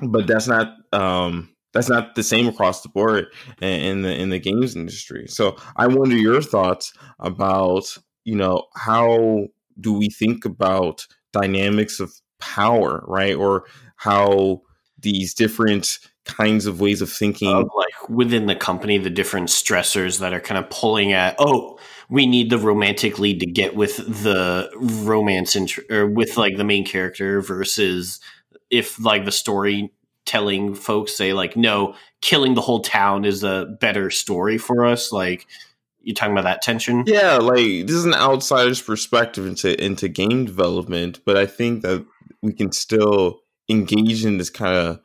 but 0.00 0.26
that's 0.26 0.46
not 0.46 0.74
um, 0.92 1.54
that's 1.72 1.88
not 1.88 2.14
the 2.14 2.22
same 2.22 2.48
across 2.48 2.82
the 2.82 2.88
board 2.88 3.26
in 3.60 4.02
the 4.02 4.14
in 4.14 4.30
the 4.30 4.38
games 4.38 4.76
industry. 4.76 5.26
So 5.28 5.56
I 5.76 5.86
wonder 5.86 6.16
your 6.16 6.42
thoughts 6.42 6.92
about 7.18 7.96
you 8.24 8.36
know 8.36 8.64
how 8.74 9.46
do 9.80 9.92
we 9.92 10.08
think 10.08 10.44
about 10.44 11.06
dynamics 11.32 12.00
of 12.00 12.12
power, 12.38 13.04
right? 13.06 13.34
Or 13.34 13.64
how 13.96 14.62
these 15.06 15.34
different 15.34 16.00
kinds 16.24 16.66
of 16.66 16.80
ways 16.80 17.00
of 17.00 17.10
thinking. 17.10 17.54
Of 17.54 17.70
like 17.76 18.08
within 18.08 18.46
the 18.46 18.56
company 18.56 18.98
the 18.98 19.08
different 19.08 19.48
stressors 19.48 20.18
that 20.18 20.34
are 20.34 20.40
kind 20.40 20.58
of 20.58 20.68
pulling 20.68 21.12
at 21.12 21.36
oh 21.38 21.78
we 22.08 22.26
need 22.26 22.50
the 22.50 22.58
romantic 22.58 23.18
lead 23.20 23.40
to 23.40 23.46
get 23.46 23.76
with 23.76 23.96
the 24.22 24.68
romance 25.04 25.54
int- 25.54 25.78
or 25.90 26.06
with 26.06 26.36
like 26.36 26.56
the 26.56 26.64
main 26.64 26.84
character 26.84 27.40
versus 27.40 28.20
if 28.68 28.98
like 28.98 29.24
the 29.24 29.32
storytelling 29.32 30.74
folks 30.74 31.16
say 31.16 31.32
like 31.32 31.56
no 31.56 31.94
killing 32.20 32.54
the 32.54 32.60
whole 32.60 32.80
town 32.80 33.24
is 33.24 33.44
a 33.44 33.76
better 33.80 34.10
story 34.10 34.58
for 34.58 34.84
us. 34.84 35.12
Like 35.12 35.46
you 36.02 36.14
talking 36.14 36.32
about 36.32 36.44
that 36.44 36.62
tension? 36.62 37.04
Yeah 37.06 37.36
like 37.36 37.86
this 37.86 37.92
is 37.96 38.04
an 38.04 38.14
outsider's 38.14 38.82
perspective 38.82 39.46
into 39.46 39.80
into 39.82 40.08
game 40.08 40.44
development 40.44 41.20
but 41.24 41.36
i 41.36 41.46
think 41.46 41.82
that 41.82 42.04
we 42.42 42.52
can 42.52 42.72
still 42.72 43.40
engage 43.68 44.24
in 44.24 44.38
this 44.38 44.50
kind 44.50 44.74
of 44.74 45.00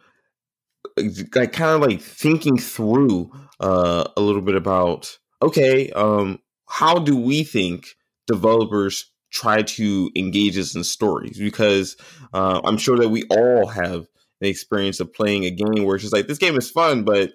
like 1.34 1.54
kind 1.54 1.76
of 1.76 1.82
like 1.82 2.02
thinking 2.02 2.58
through 2.58 3.32
uh, 3.60 4.06
a 4.18 4.22
little 4.22 4.42
bit 4.42 4.56
about 4.56 5.18
okay 5.42 5.90
um, 5.92 6.40
how 6.70 7.00
do 7.00 7.16
we 7.16 7.44
think 7.44 7.96
developers 8.28 9.12
try 9.32 9.62
to 9.62 10.12
engage 10.16 10.58
us 10.58 10.76
in 10.76 10.84
stories? 10.84 11.38
Because 11.38 11.96
uh, 12.34 12.62
i'm 12.64 12.78
sure 12.78 12.98
that 12.98 13.10
we 13.10 13.24
all 13.30 13.68
have 13.68 14.08
an 14.42 14.48
experience 14.48 15.00
of 15.00 15.14
playing 15.14 15.46
a 15.46 15.52
game 15.52 15.84
where 15.86 15.96
it's 15.96 16.04
just 16.04 16.14
like 16.14 16.28
this 16.28 16.40
game 16.40 16.58
is 16.58 16.70
fun 16.70 17.04
but 17.04 17.32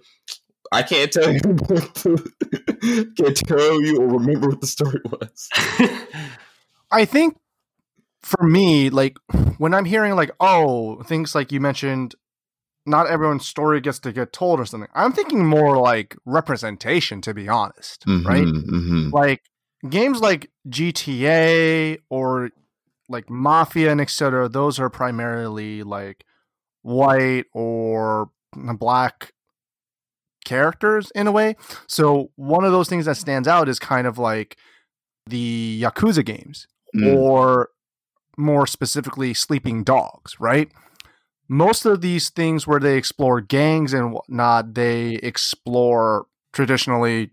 i 0.72 0.82
can't 0.82 1.12
tell 1.12 1.32
you 2.82 3.12
can't 3.16 3.36
tell 3.36 3.80
you 3.82 3.98
or 4.00 4.08
remember 4.08 4.48
what 4.48 4.60
the 4.60 4.66
story 4.66 5.00
was. 5.04 5.48
I 6.90 7.04
think 7.04 7.36
for 8.22 8.44
me, 8.44 8.90
like 8.90 9.18
when 9.58 9.74
I'm 9.74 9.84
hearing 9.84 10.14
like, 10.16 10.30
oh, 10.40 11.02
things 11.02 11.34
like 11.34 11.52
you 11.52 11.60
mentioned, 11.60 12.14
not 12.84 13.08
everyone's 13.08 13.46
story 13.46 13.80
gets 13.80 13.98
to 14.00 14.12
get 14.12 14.32
told 14.32 14.60
or 14.60 14.66
something. 14.66 14.90
I'm 14.94 15.12
thinking 15.12 15.44
more 15.44 15.76
like 15.76 16.16
representation, 16.24 17.20
to 17.22 17.34
be 17.34 17.48
honest, 17.48 18.04
mm-hmm, 18.06 18.26
right? 18.26 18.44
Mm-hmm. 18.44 19.10
Like 19.10 19.42
games 19.88 20.20
like 20.20 20.50
GTA 20.68 21.98
or 22.10 22.50
like 23.08 23.28
Mafia 23.28 23.90
and 23.90 24.00
etc. 24.00 24.48
Those 24.48 24.78
are 24.78 24.90
primarily 24.90 25.82
like 25.82 26.24
white 26.82 27.46
or 27.52 28.30
black 28.54 29.32
characters 30.44 31.10
in 31.14 31.26
a 31.26 31.32
way. 31.32 31.56
So 31.88 32.30
one 32.36 32.64
of 32.64 32.72
those 32.72 32.88
things 32.88 33.06
that 33.06 33.16
stands 33.16 33.48
out 33.48 33.68
is 33.68 33.78
kind 33.78 34.06
of 34.06 34.16
like 34.16 34.56
the 35.26 35.82
Yakuza 35.82 36.24
games 36.24 36.68
mm. 36.94 37.16
or 37.16 37.70
more 38.36 38.66
specifically 38.66 39.34
sleeping 39.34 39.84
dogs, 39.84 40.38
right? 40.38 40.70
Most 41.48 41.86
of 41.86 42.00
these 42.00 42.28
things 42.28 42.66
where 42.66 42.80
they 42.80 42.96
explore 42.96 43.40
gangs 43.40 43.92
and 43.92 44.12
whatnot, 44.12 44.74
they 44.74 45.14
explore 45.14 46.26
traditionally 46.52 47.30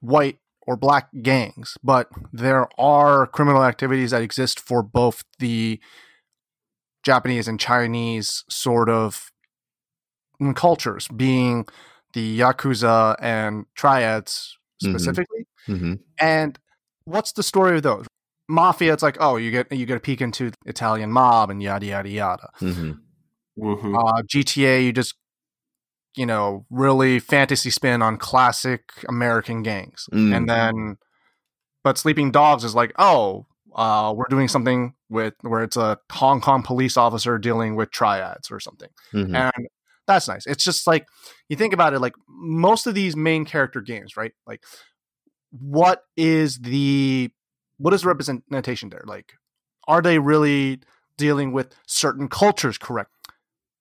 white 0.00 0.38
or 0.66 0.76
black 0.76 1.08
gangs, 1.22 1.76
but 1.82 2.08
there 2.32 2.68
are 2.78 3.26
criminal 3.26 3.64
activities 3.64 4.10
that 4.10 4.22
exist 4.22 4.60
for 4.60 4.82
both 4.82 5.24
the 5.38 5.80
Japanese 7.04 7.48
and 7.48 7.58
Chinese 7.58 8.44
sort 8.50 8.90
of 8.90 9.32
cultures, 10.54 11.08
being 11.08 11.66
the 12.12 12.38
Yakuza 12.38 13.16
and 13.20 13.64
Triads 13.74 14.58
mm-hmm. 14.82 14.92
specifically. 14.92 15.46
Mm-hmm. 15.66 15.94
And 16.20 16.58
what's 17.04 17.32
the 17.32 17.42
story 17.42 17.76
of 17.76 17.82
those? 17.82 18.06
Mafia, 18.48 18.92
it's 18.92 19.02
like, 19.02 19.18
oh, 19.20 19.36
you 19.36 19.50
get 19.50 19.70
you 19.72 19.86
get 19.86 19.96
a 19.96 20.00
peek 20.00 20.20
into 20.20 20.52
Italian 20.66 21.12
mob 21.12 21.50
and 21.50 21.62
yada 21.62 21.86
yada 21.86 22.08
yada. 22.08 22.50
Mm-hmm. 22.60 22.92
Mm-hmm. 23.62 23.96
Uh, 23.96 24.22
GTA, 24.22 24.84
you 24.84 24.92
just 24.92 25.14
you 26.16 26.26
know 26.26 26.64
really 26.70 27.18
fantasy 27.18 27.70
spin 27.70 28.02
on 28.02 28.16
classic 28.16 28.90
American 29.08 29.62
gangs, 29.62 30.06
mm. 30.12 30.34
and 30.34 30.48
then 30.48 30.96
but 31.84 31.98
Sleeping 31.98 32.30
Dogs 32.30 32.64
is 32.64 32.74
like, 32.74 32.92
oh, 32.98 33.46
uh, 33.74 34.12
we're 34.16 34.26
doing 34.28 34.48
something 34.48 34.94
with 35.08 35.34
where 35.42 35.62
it's 35.62 35.76
a 35.76 35.98
Hong 36.12 36.40
Kong 36.40 36.62
police 36.62 36.96
officer 36.96 37.38
dealing 37.38 37.76
with 37.76 37.90
triads 37.90 38.50
or 38.50 38.60
something, 38.60 38.90
mm-hmm. 39.12 39.34
and 39.34 39.68
that's 40.06 40.28
nice. 40.28 40.46
It's 40.46 40.64
just 40.64 40.86
like 40.86 41.06
you 41.48 41.56
think 41.56 41.74
about 41.74 41.94
it, 41.94 42.00
like 42.00 42.14
most 42.28 42.86
of 42.86 42.94
these 42.94 43.14
main 43.14 43.44
character 43.44 43.80
games, 43.80 44.16
right? 44.16 44.32
Like, 44.46 44.62
what 45.50 46.02
is 46.16 46.58
the 46.58 47.30
what 47.78 47.94
is 47.94 48.02
the 48.02 48.08
representation 48.08 48.90
there? 48.90 49.04
Like, 49.04 49.34
are 49.86 50.02
they 50.02 50.18
really 50.18 50.80
dealing 51.16 51.52
with 51.52 51.74
certain 51.86 52.28
cultures 52.28 52.78
correct? 52.78 53.10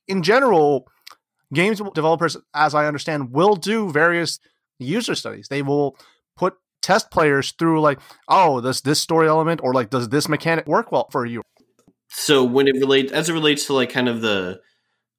In 0.07 0.23
general, 0.23 0.87
games 1.53 1.81
developers, 1.93 2.37
as 2.53 2.73
I 2.73 2.87
understand, 2.87 3.31
will 3.31 3.55
do 3.55 3.91
various 3.91 4.39
user 4.79 5.15
studies. 5.15 5.47
They 5.49 5.61
will 5.61 5.97
put 6.35 6.55
test 6.81 7.11
players 7.11 7.51
through 7.51 7.81
like, 7.81 7.99
oh, 8.27 8.61
does 8.61 8.81
this 8.81 9.01
story 9.01 9.27
element 9.27 9.61
or 9.63 9.73
like 9.73 9.89
does 9.89 10.09
this 10.09 10.29
mechanic 10.29 10.67
work 10.67 10.91
well 10.91 11.07
for 11.11 11.25
you? 11.25 11.41
So 12.09 12.43
when 12.43 12.67
it 12.67 12.75
relates 12.75 13.11
as 13.11 13.29
it 13.29 13.33
relates 13.33 13.65
to 13.65 13.73
like 13.73 13.91
kind 13.91 14.07
of 14.07 14.21
the 14.21 14.61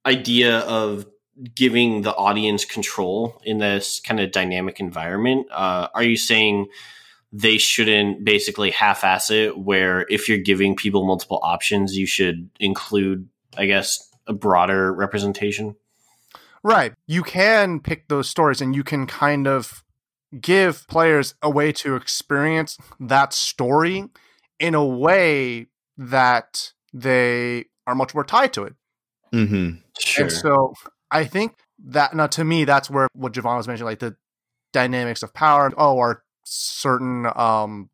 idea 0.06 0.60
of 0.60 1.06
giving 1.54 2.02
the 2.02 2.14
audience 2.14 2.64
control 2.64 3.40
in 3.44 3.58
this 3.58 4.00
kind 4.00 4.20
of 4.20 4.32
dynamic 4.32 4.80
environment, 4.80 5.46
uh, 5.52 5.88
are 5.94 6.02
you 6.02 6.16
saying 6.16 6.66
they 7.32 7.58
shouldn't 7.58 8.24
basically 8.24 8.70
half-ass 8.70 9.30
it 9.30 9.58
where 9.58 10.06
if 10.08 10.28
you're 10.28 10.38
giving 10.38 10.74
people 10.74 11.06
multiple 11.06 11.40
options 11.42 11.96
you 11.96 12.06
should 12.06 12.48
include 12.58 13.28
i 13.56 13.66
guess 13.66 14.10
a 14.26 14.32
broader 14.32 14.92
representation 14.92 15.76
right 16.62 16.94
you 17.06 17.22
can 17.22 17.80
pick 17.80 18.08
those 18.08 18.28
stories 18.28 18.60
and 18.60 18.74
you 18.74 18.82
can 18.82 19.06
kind 19.06 19.46
of 19.46 19.84
give 20.40 20.86
players 20.88 21.34
a 21.42 21.50
way 21.50 21.72
to 21.72 21.96
experience 21.96 22.76
that 23.00 23.32
story 23.32 24.04
in 24.58 24.74
a 24.74 24.84
way 24.84 25.66
that 25.96 26.72
they 26.92 27.64
are 27.86 27.94
much 27.94 28.14
more 28.14 28.24
tied 28.24 28.52
to 28.52 28.64
it 28.64 28.74
mm-hmm. 29.32 29.76
sure. 29.98 30.24
and 30.24 30.32
so 30.32 30.74
i 31.10 31.24
think 31.24 31.54
that 31.78 32.14
now 32.14 32.26
to 32.26 32.44
me 32.44 32.64
that's 32.64 32.90
where 32.90 33.08
what 33.12 33.32
javon 33.32 33.56
was 33.56 33.68
mentioning 33.68 33.86
like 33.86 33.98
the 33.98 34.16
dynamics 34.72 35.22
of 35.22 35.32
power 35.32 35.72
oh 35.76 35.98
our 35.98 36.22
certain 36.48 37.26
um 37.36 37.90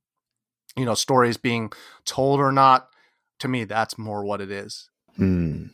you 0.77 0.85
know 0.85 0.95
stories 0.95 1.37
being 1.37 1.73
told 2.05 2.41
or 2.41 2.53
not 2.53 2.89
to 3.39 3.49
me 3.49 3.65
that's 3.65 3.99
more 3.99 4.25
what 4.25 4.41
it 4.41 4.51
is 4.51 4.89
mm. 5.19 5.71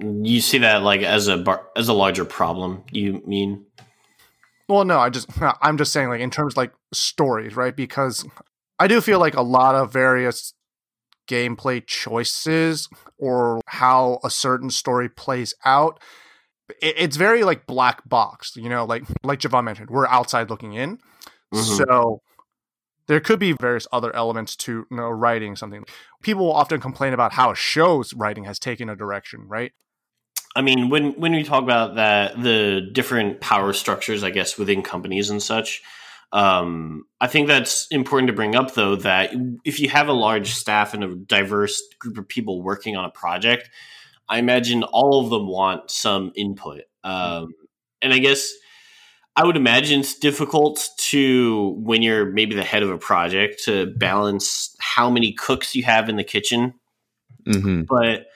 You 0.00 0.40
see 0.40 0.58
that 0.58 0.82
like 0.82 1.02
as 1.02 1.28
a 1.28 1.36
bar- 1.36 1.68
as 1.76 1.88
a 1.88 1.92
larger 1.92 2.24
problem. 2.24 2.82
You 2.90 3.22
mean? 3.26 3.64
Well, 4.68 4.84
no, 4.84 4.98
I 4.98 5.10
just 5.10 5.28
I'm 5.62 5.78
just 5.78 5.92
saying 5.92 6.08
like 6.08 6.20
in 6.20 6.30
terms 6.30 6.54
of, 6.54 6.56
like 6.56 6.72
stories, 6.92 7.56
right? 7.56 7.74
Because 7.74 8.26
I 8.78 8.88
do 8.88 9.00
feel 9.00 9.18
like 9.18 9.34
a 9.34 9.42
lot 9.42 9.74
of 9.74 9.92
various 9.92 10.54
gameplay 11.28 11.84
choices 11.86 12.88
or 13.18 13.60
how 13.66 14.18
a 14.24 14.30
certain 14.30 14.68
story 14.68 15.08
plays 15.08 15.54
out 15.64 15.98
it, 16.82 16.94
it's 16.98 17.16
very 17.16 17.44
like 17.44 17.66
black 17.66 18.06
box 18.06 18.54
you 18.56 18.68
know 18.68 18.84
like 18.84 19.04
like 19.22 19.40
javon 19.40 19.64
mentioned 19.64 19.88
we're 19.88 20.06
outside 20.08 20.50
looking 20.50 20.74
in 20.74 20.98
mm-hmm. 20.98 21.60
so 21.60 22.20
there 23.06 23.20
could 23.20 23.38
be 23.38 23.52
various 23.52 23.86
other 23.92 24.14
elements 24.14 24.56
to 24.56 24.86
you 24.90 24.96
know, 24.96 25.08
writing 25.08 25.56
something 25.56 25.84
people 26.22 26.46
will 26.46 26.52
often 26.52 26.80
complain 26.80 27.12
about 27.12 27.32
how 27.32 27.50
a 27.50 27.54
show's 27.54 28.14
writing 28.14 28.44
has 28.44 28.58
taken 28.58 28.88
a 28.88 28.96
direction 28.96 29.46
right 29.46 29.72
I 30.56 30.62
mean, 30.62 30.88
when 30.88 31.12
when 31.14 31.32
we 31.32 31.42
talk 31.42 31.64
about 31.64 31.96
that, 31.96 32.40
the 32.40 32.88
different 32.92 33.40
power 33.40 33.72
structures, 33.72 34.22
I 34.22 34.30
guess, 34.30 34.56
within 34.56 34.82
companies 34.82 35.28
and 35.28 35.42
such, 35.42 35.82
um, 36.34 37.04
I 37.20 37.26
think 37.28 37.48
that's 37.48 37.86
important 37.92 38.26
to 38.28 38.34
bring 38.34 38.54
up, 38.54 38.74
though, 38.74 38.96
that 38.96 39.32
if 39.64 39.80
you 39.80 39.88
have 39.88 40.08
a 40.08 40.12
large 40.12 40.54
staff 40.54 40.94
and 40.94 41.04
a 41.04 41.14
diverse 41.14 41.82
group 42.00 42.18
of 42.18 42.28
people 42.28 42.62
working 42.62 42.96
on 42.96 43.04
a 43.04 43.10
project, 43.10 43.70
I 44.28 44.38
imagine 44.38 44.82
all 44.82 45.24
of 45.24 45.30
them 45.30 45.46
want 45.46 45.90
some 45.90 46.32
input. 46.34 46.82
Um, 47.02 47.54
and 48.00 48.12
I 48.12 48.18
guess 48.18 48.52
I 49.36 49.44
would 49.44 49.56
imagine 49.56 50.00
it's 50.00 50.18
difficult 50.18 50.88
to, 51.08 51.74
when 51.78 52.02
you're 52.02 52.26
maybe 52.26 52.54
the 52.54 52.62
head 52.62 52.82
of 52.82 52.90
a 52.90 52.98
project, 52.98 53.64
to 53.64 53.86
balance 53.86 54.76
how 54.78 55.10
many 55.10 55.32
cooks 55.32 55.74
you 55.74 55.82
have 55.82 56.08
in 56.08 56.16
the 56.16 56.24
kitchen. 56.24 56.74
Mm-hmm. 57.46 57.82
But 57.82 58.26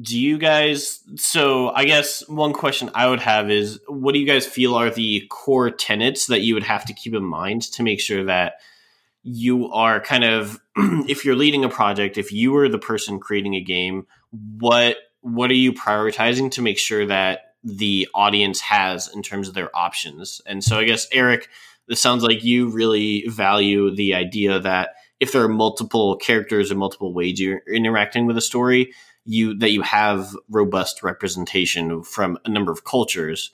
do 0.00 0.18
you 0.18 0.38
guys 0.38 1.00
so 1.16 1.70
i 1.70 1.84
guess 1.84 2.26
one 2.28 2.52
question 2.52 2.90
i 2.94 3.08
would 3.08 3.20
have 3.20 3.50
is 3.50 3.80
what 3.88 4.12
do 4.12 4.18
you 4.18 4.26
guys 4.26 4.46
feel 4.46 4.74
are 4.74 4.90
the 4.90 5.26
core 5.30 5.70
tenets 5.70 6.26
that 6.26 6.42
you 6.42 6.54
would 6.54 6.62
have 6.62 6.84
to 6.84 6.92
keep 6.92 7.14
in 7.14 7.24
mind 7.24 7.62
to 7.62 7.82
make 7.82 8.00
sure 8.00 8.24
that 8.24 8.54
you 9.22 9.68
are 9.72 10.00
kind 10.00 10.24
of 10.24 10.60
if 10.76 11.24
you're 11.24 11.34
leading 11.34 11.64
a 11.64 11.68
project 11.68 12.18
if 12.18 12.32
you 12.32 12.52
were 12.52 12.68
the 12.68 12.78
person 12.78 13.18
creating 13.18 13.54
a 13.54 13.60
game 13.60 14.06
what 14.58 14.96
what 15.20 15.50
are 15.50 15.54
you 15.54 15.72
prioritizing 15.72 16.50
to 16.50 16.62
make 16.62 16.78
sure 16.78 17.06
that 17.06 17.47
the 17.76 18.08
audience 18.14 18.60
has 18.60 19.08
in 19.14 19.22
terms 19.22 19.48
of 19.48 19.54
their 19.54 19.74
options 19.76 20.40
and 20.46 20.64
so 20.64 20.78
i 20.78 20.84
guess 20.84 21.06
eric 21.12 21.48
this 21.86 22.00
sounds 22.00 22.22
like 22.22 22.44
you 22.44 22.68
really 22.68 23.26
value 23.28 23.94
the 23.94 24.14
idea 24.14 24.58
that 24.58 24.90
if 25.20 25.32
there 25.32 25.42
are 25.42 25.48
multiple 25.48 26.16
characters 26.16 26.70
and 26.70 26.78
multiple 26.78 27.12
ways 27.12 27.40
you're 27.40 27.62
interacting 27.66 28.26
with 28.26 28.36
a 28.36 28.42
story 28.42 28.92
you 29.28 29.54
that 29.58 29.70
you 29.70 29.82
have 29.82 30.34
robust 30.48 31.02
representation 31.02 32.02
from 32.02 32.38
a 32.44 32.48
number 32.48 32.72
of 32.72 32.84
cultures. 32.84 33.52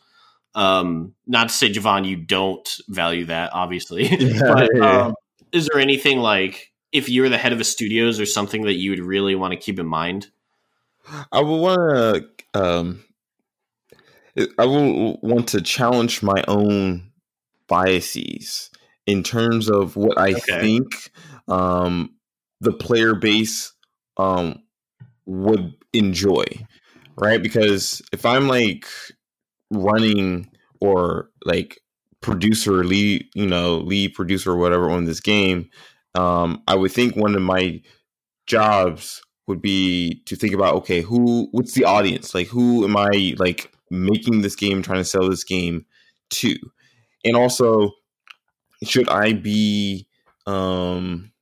Um, 0.55 1.15
not 1.27 1.49
to 1.49 1.55
say, 1.55 1.69
Javon, 1.69 2.07
you 2.07 2.17
don't 2.17 2.77
value 2.89 3.27
that, 3.27 3.51
obviously. 3.53 4.07
Yeah, 4.19 4.55
but. 4.55 4.81
Um, 4.81 5.15
is 5.53 5.69
there 5.69 5.81
anything 5.81 6.19
like 6.19 6.73
if 6.91 7.09
you're 7.09 7.29
the 7.29 7.39
head 7.39 7.53
of 7.53 7.61
a 7.61 7.65
studios 7.65 8.19
or 8.19 8.27
something 8.27 8.63
that 8.63 8.75
you 8.75 8.91
would 8.91 9.01
really 9.01 9.35
want 9.35 9.53
to 9.53 9.57
keep 9.57 9.79
in 9.79 9.87
mind? 9.87 10.29
I 11.31 11.41
would 11.41 11.57
want 11.57 11.79
to. 11.79 12.25
Um, 12.55 13.05
I 14.59 14.65
will 14.65 15.19
want 15.23 15.49
to 15.49 15.61
challenge 15.61 16.23
my 16.23 16.43
own 16.49 17.13
biases 17.69 18.71
in 19.07 19.23
terms 19.23 19.71
of 19.71 19.97
what 19.97 20.19
I 20.19 20.33
okay. 20.33 20.61
think 20.61 21.11
um, 21.49 22.15
the 22.61 22.73
player 22.73 23.15
base 23.15 23.73
um, 24.17 24.63
would 25.27 25.75
enjoy, 25.93 26.45
right? 27.17 27.43
Because 27.43 28.03
if 28.13 28.27
I'm 28.27 28.49
like 28.49 28.87
running 29.71 30.51
or 30.81 31.31
like 31.45 31.81
producer, 32.21 32.85
lead, 32.85 33.27
you 33.35 33.47
know, 33.47 33.79
lead 33.79 34.15
producer 34.15 34.53
or 34.53 34.57
whatever 34.57 34.91
on 34.91 35.05
this 35.05 35.21
game, 35.21 35.69
um, 36.15 36.63
I 36.67 36.75
would 36.75 36.93
think 36.93 37.17
one 37.17 37.35
of 37.35 37.43
my 37.43 37.83
jobs 38.47 39.23
would 39.47 39.61
be 39.61 40.23
to 40.27 40.37
think 40.37 40.55
about 40.55 40.75
okay, 40.77 41.03
who, 41.03 41.49
what's 41.53 41.75
the 41.75 41.85
audience? 41.85 42.35
Like, 42.35 42.47
who 42.49 42.85
am 42.85 42.97
I 42.97 43.35
like 43.39 43.74
making 43.95 44.43
this 44.43 44.57
game, 44.57 44.83
trying 44.83 45.01
to 45.01 45.05
sell 45.05 45.29
this 45.29 45.45
game 45.45 45.87
to? 46.31 46.57
And 47.25 47.37
also, 47.37 47.93
should 48.83 49.09
I 49.09 49.33
be 49.33 50.09
um 50.47 51.33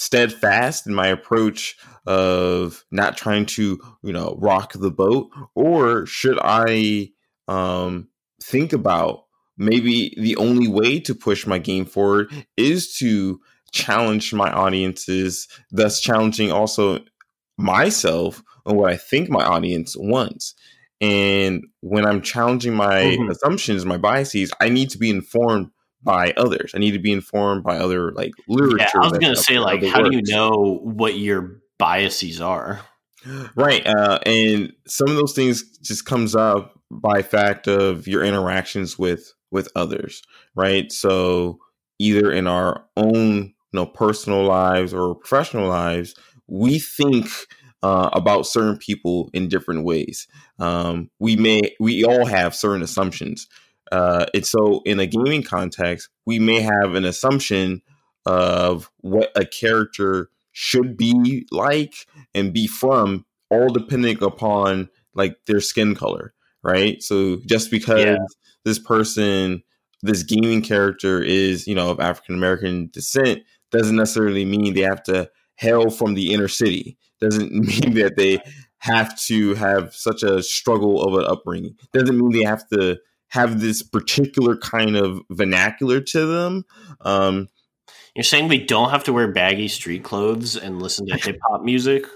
steadfast 0.00 0.86
in 0.86 0.94
my 0.94 1.06
approach 1.08 1.76
of 2.06 2.84
not 2.90 3.18
trying 3.18 3.44
to, 3.44 3.78
you 4.02 4.12
know, 4.12 4.34
rock 4.40 4.72
the 4.72 4.90
boat? 4.90 5.28
Or 5.54 6.06
should 6.06 6.38
I 6.42 7.10
um, 7.48 8.08
think 8.42 8.72
about 8.72 9.24
maybe 9.58 10.14
the 10.16 10.36
only 10.36 10.68
way 10.68 11.00
to 11.00 11.14
push 11.14 11.46
my 11.46 11.58
game 11.58 11.84
forward 11.84 12.32
is 12.56 12.96
to 12.96 13.40
challenge 13.72 14.32
my 14.32 14.50
audiences, 14.50 15.46
thus 15.70 16.00
challenging 16.00 16.50
also 16.50 17.00
myself 17.58 18.42
on 18.64 18.76
what 18.76 18.90
I 18.90 18.96
think 18.96 19.28
my 19.28 19.44
audience 19.44 19.94
wants. 19.98 20.54
And 21.00 21.64
when 21.80 22.04
I'm 22.04 22.20
challenging 22.20 22.74
my 22.74 23.02
mm-hmm. 23.02 23.30
assumptions, 23.30 23.86
my 23.86 23.96
biases, 23.96 24.52
I 24.60 24.68
need 24.68 24.90
to 24.90 24.98
be 24.98 25.10
informed 25.10 25.70
by 26.02 26.32
others. 26.36 26.72
I 26.74 26.78
need 26.78 26.92
to 26.92 26.98
be 26.98 27.12
informed 27.12 27.62
by 27.62 27.78
other 27.78 28.12
like 28.12 28.32
literature. 28.48 28.86
Yeah, 28.94 29.00
I 29.00 29.08
was 29.08 29.18
going 29.18 29.34
to 29.34 29.42
say 29.42 29.58
like, 29.58 29.82
how 29.84 30.02
works. 30.02 30.10
do 30.10 30.16
you 30.16 30.22
know 30.26 30.80
what 30.82 31.18
your 31.18 31.60
biases 31.78 32.40
are? 32.40 32.80
Right, 33.54 33.86
uh, 33.86 34.18
and 34.24 34.72
some 34.86 35.08
of 35.08 35.16
those 35.16 35.34
things 35.34 35.62
just 35.80 36.06
comes 36.06 36.34
up 36.34 36.78
by 36.90 37.22
fact 37.22 37.68
of 37.68 38.08
your 38.08 38.24
interactions 38.24 38.98
with 38.98 39.34
with 39.50 39.68
others, 39.76 40.22
right? 40.54 40.90
So 40.90 41.58
either 41.98 42.32
in 42.32 42.46
our 42.46 42.84
own 42.96 43.36
you 43.36 43.52
know 43.74 43.86
personal 43.86 44.44
lives 44.44 44.94
or 44.94 45.14
professional 45.14 45.68
lives, 45.68 46.14
we 46.46 46.78
think 46.78 47.28
uh, 47.82 48.10
about 48.12 48.46
certain 48.46 48.76
people 48.76 49.30
in 49.32 49.48
different 49.48 49.84
ways. 49.84 50.26
Um, 50.58 51.10
we 51.18 51.36
may 51.36 51.74
we 51.80 52.04
all 52.04 52.26
have 52.26 52.54
certain 52.54 52.82
assumptions 52.82 53.46
uh, 53.90 54.26
and 54.34 54.46
so, 54.46 54.82
in 54.84 55.00
a 55.00 55.06
gaming 55.06 55.42
context, 55.42 56.08
we 56.26 56.38
may 56.38 56.60
have 56.60 56.94
an 56.94 57.04
assumption 57.04 57.82
of 58.26 58.90
what 58.98 59.32
a 59.34 59.44
character 59.44 60.30
should 60.52 60.96
be 60.96 61.46
like 61.50 62.06
and 62.34 62.52
be 62.52 62.66
from, 62.66 63.24
all 63.50 63.68
depending 63.68 64.22
upon 64.22 64.88
like 65.14 65.36
their 65.46 65.60
skin 65.60 65.94
color, 65.94 66.32
right? 66.62 67.02
So, 67.02 67.38
just 67.46 67.70
because 67.70 68.04
yeah. 68.04 68.18
this 68.64 68.78
person, 68.78 69.62
this 70.02 70.22
gaming 70.22 70.62
character 70.62 71.20
is, 71.20 71.66
you 71.66 71.74
know, 71.74 71.90
of 71.90 71.98
African 72.00 72.36
American 72.36 72.90
descent, 72.92 73.42
doesn't 73.72 73.96
necessarily 73.96 74.44
mean 74.44 74.74
they 74.74 74.82
have 74.82 75.02
to 75.04 75.28
hail 75.60 75.90
from 75.90 76.14
the 76.14 76.32
inner 76.32 76.48
city. 76.48 76.96
Doesn't 77.20 77.52
mean 77.52 77.94
that 77.94 78.16
they 78.16 78.38
have 78.78 79.16
to 79.24 79.54
have 79.54 79.94
such 79.94 80.22
a 80.22 80.42
struggle 80.42 81.02
of 81.02 81.14
an 81.14 81.26
upbringing. 81.26 81.76
Doesn't 81.92 82.18
mean 82.18 82.30
they 82.30 82.48
have 82.48 82.66
to 82.70 82.98
have 83.28 83.60
this 83.60 83.82
particular 83.82 84.56
kind 84.56 84.96
of 84.96 85.20
vernacular 85.30 86.00
to 86.00 86.26
them. 86.26 86.64
Um, 87.02 87.48
You're 88.16 88.24
saying 88.24 88.48
we 88.48 88.64
don't 88.64 88.90
have 88.90 89.04
to 89.04 89.12
wear 89.12 89.30
baggy 89.30 89.68
street 89.68 90.02
clothes 90.02 90.56
and 90.56 90.82
listen 90.82 91.06
to 91.06 91.16
hip 91.16 91.38
hop 91.48 91.62
music? 91.62 92.06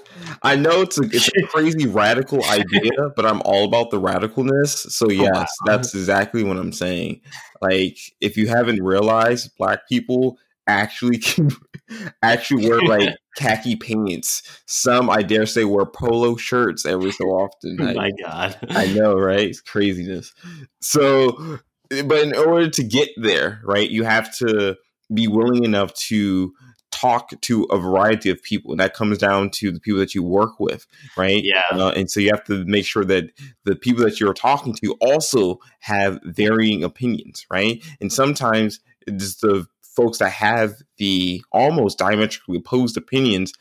I 0.42 0.56
know 0.56 0.80
it's 0.80 0.98
a, 0.98 1.02
it's 1.02 1.28
a 1.28 1.46
crazy 1.46 1.86
radical 1.86 2.42
idea, 2.44 2.92
but 3.16 3.26
I'm 3.26 3.42
all 3.42 3.66
about 3.66 3.90
the 3.90 4.00
radicalness. 4.00 4.90
So 4.90 5.10
yes, 5.10 5.30
oh, 5.34 5.38
wow. 5.38 5.46
that's 5.66 5.94
exactly 5.94 6.42
what 6.42 6.56
I'm 6.56 6.72
saying. 6.72 7.20
Like, 7.60 7.98
if 8.20 8.36
you 8.38 8.48
haven't 8.48 8.82
realized, 8.82 9.56
black 9.58 9.86
people 9.86 10.38
actually 10.66 11.18
can 11.18 11.50
actually 12.22 12.68
wear 12.68 12.80
like 12.80 13.16
khaki 13.36 13.76
pants. 13.76 14.42
Some, 14.66 15.10
I 15.10 15.22
dare 15.22 15.46
say, 15.46 15.64
wear 15.64 15.86
polo 15.86 16.36
shirts 16.36 16.86
every 16.86 17.12
so 17.12 17.24
often. 17.26 17.78
Oh 17.80 17.94
my 17.94 18.10
god, 18.12 18.56
I 18.70 18.92
know, 18.92 19.14
right? 19.14 19.48
It's 19.48 19.60
craziness. 19.60 20.32
So, 20.80 21.58
but 21.88 22.22
in 22.22 22.36
order 22.36 22.70
to 22.70 22.82
get 22.82 23.10
there, 23.16 23.60
right, 23.64 23.90
you 23.90 24.04
have 24.04 24.34
to 24.38 24.76
be 25.12 25.28
willing 25.28 25.64
enough 25.64 25.92
to 25.94 26.52
talk 26.90 27.30
to 27.40 27.64
a 27.64 27.78
variety 27.78 28.30
of 28.30 28.40
people 28.42 28.70
and 28.70 28.78
that 28.78 28.94
comes 28.94 29.18
down 29.18 29.50
to 29.50 29.72
the 29.72 29.80
people 29.80 29.98
that 29.98 30.14
you 30.14 30.22
work 30.22 30.60
with 30.60 30.86
right 31.16 31.42
yeah 31.42 31.64
uh, 31.72 31.90
and 31.90 32.08
so 32.08 32.20
you 32.20 32.30
have 32.30 32.44
to 32.44 32.64
make 32.66 32.86
sure 32.86 33.04
that 33.04 33.24
the 33.64 33.74
people 33.74 34.04
that 34.04 34.20
you're 34.20 34.32
talking 34.32 34.72
to 34.72 34.92
also 35.00 35.58
have 35.80 36.20
varying 36.22 36.84
opinions 36.84 37.46
right 37.50 37.84
and 38.00 38.12
sometimes 38.12 38.78
it's 39.08 39.34
the 39.36 39.66
folks 39.94 40.18
that 40.18 40.30
have 40.30 40.74
the 40.98 41.42
almost 41.52 41.98
diametrically 41.98 42.58
opposed 42.58 42.96
opinions 42.96 43.52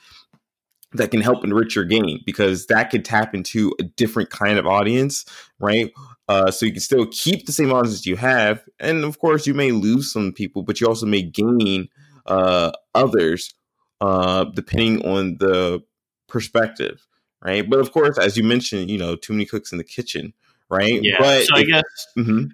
that 0.94 1.12
can 1.12 1.22
help 1.22 1.44
enrich 1.44 1.76
your 1.76 1.86
game 1.86 2.20
because 2.26 2.68
that 2.68 2.92
could 2.92 3.04
tap 3.04 3.34
into 3.34 3.74
a 3.80 3.84
different 3.84 4.30
kind 4.30 4.60
of 4.60 4.68
audience, 4.68 5.26
right? 5.60 5.92
Uh, 6.30 6.52
so 6.52 6.66
you 6.66 6.72
can 6.72 6.82
still 6.82 7.08
keep 7.08 7.46
the 7.46 7.52
same 7.52 7.72
audience 7.72 8.06
you 8.06 8.16
have, 8.16 8.64
and 8.80 9.04
of 9.04 9.20
course 9.20 9.48
you 9.48 9.54
may 9.54 9.72
lose 9.72 10.12
some 10.12 10.32
people, 10.32 10.62
but 10.64 10.80
you 10.80 10.88
also 10.88 11.06
may 11.06 11.22
gain 11.22 11.90
uh, 12.28 12.72
others 12.94 13.54
uh, 14.02 14.44
depending 14.46 15.06
on 15.06 15.38
the 15.40 15.84
perspective, 16.28 17.06
right? 17.44 17.70
But 17.70 17.80
of 17.80 17.92
course, 17.92 18.18
as 18.18 18.38
you 18.38 18.44
mentioned, 18.44 18.90
you 18.90 18.98
know, 18.98 19.16
too 19.16 19.34
many 19.34 19.46
cooks 19.46 19.72
in 19.72 19.78
the 19.78 19.84
kitchen, 19.84 20.34
right? 20.70 21.02
Yeah. 21.02 21.18
But 21.20 21.46
so 21.46 21.56
I 21.56 21.64
guess 21.64 21.84
Mhm. 22.18 22.52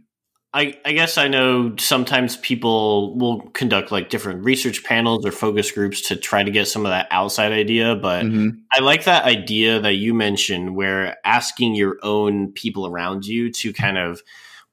I, 0.52 0.80
I 0.84 0.94
guess 0.94 1.20
I 1.20 1.28
know 1.28 1.76
sometimes 1.78 2.38
people 2.38 3.16
will 3.18 3.42
conduct 3.52 3.92
like 3.92 4.10
different 4.10 4.44
research 4.44 4.84
panels 4.84 5.24
or 5.24 5.32
focus 5.32 5.72
groups 5.72 6.02
to 6.08 6.16
try 6.16 6.42
to 6.42 6.50
get 6.50 6.68
some 6.68 6.88
of 6.88 6.90
that 6.90 7.08
outside 7.12 7.52
idea, 7.52 7.96
but 7.96 8.26
Mhm. 8.26 8.58
I 8.74 8.80
like 8.80 9.04
that 9.04 9.26
idea 9.26 9.80
that 9.80 9.96
you 9.96 10.16
mentioned 10.16 10.76
where 10.76 11.18
asking 11.24 11.76
your 11.76 12.00
own 12.02 12.52
people 12.52 12.88
around 12.88 13.28
you 13.28 13.52
to 13.52 13.72
kind 13.74 14.00
of 14.00 14.24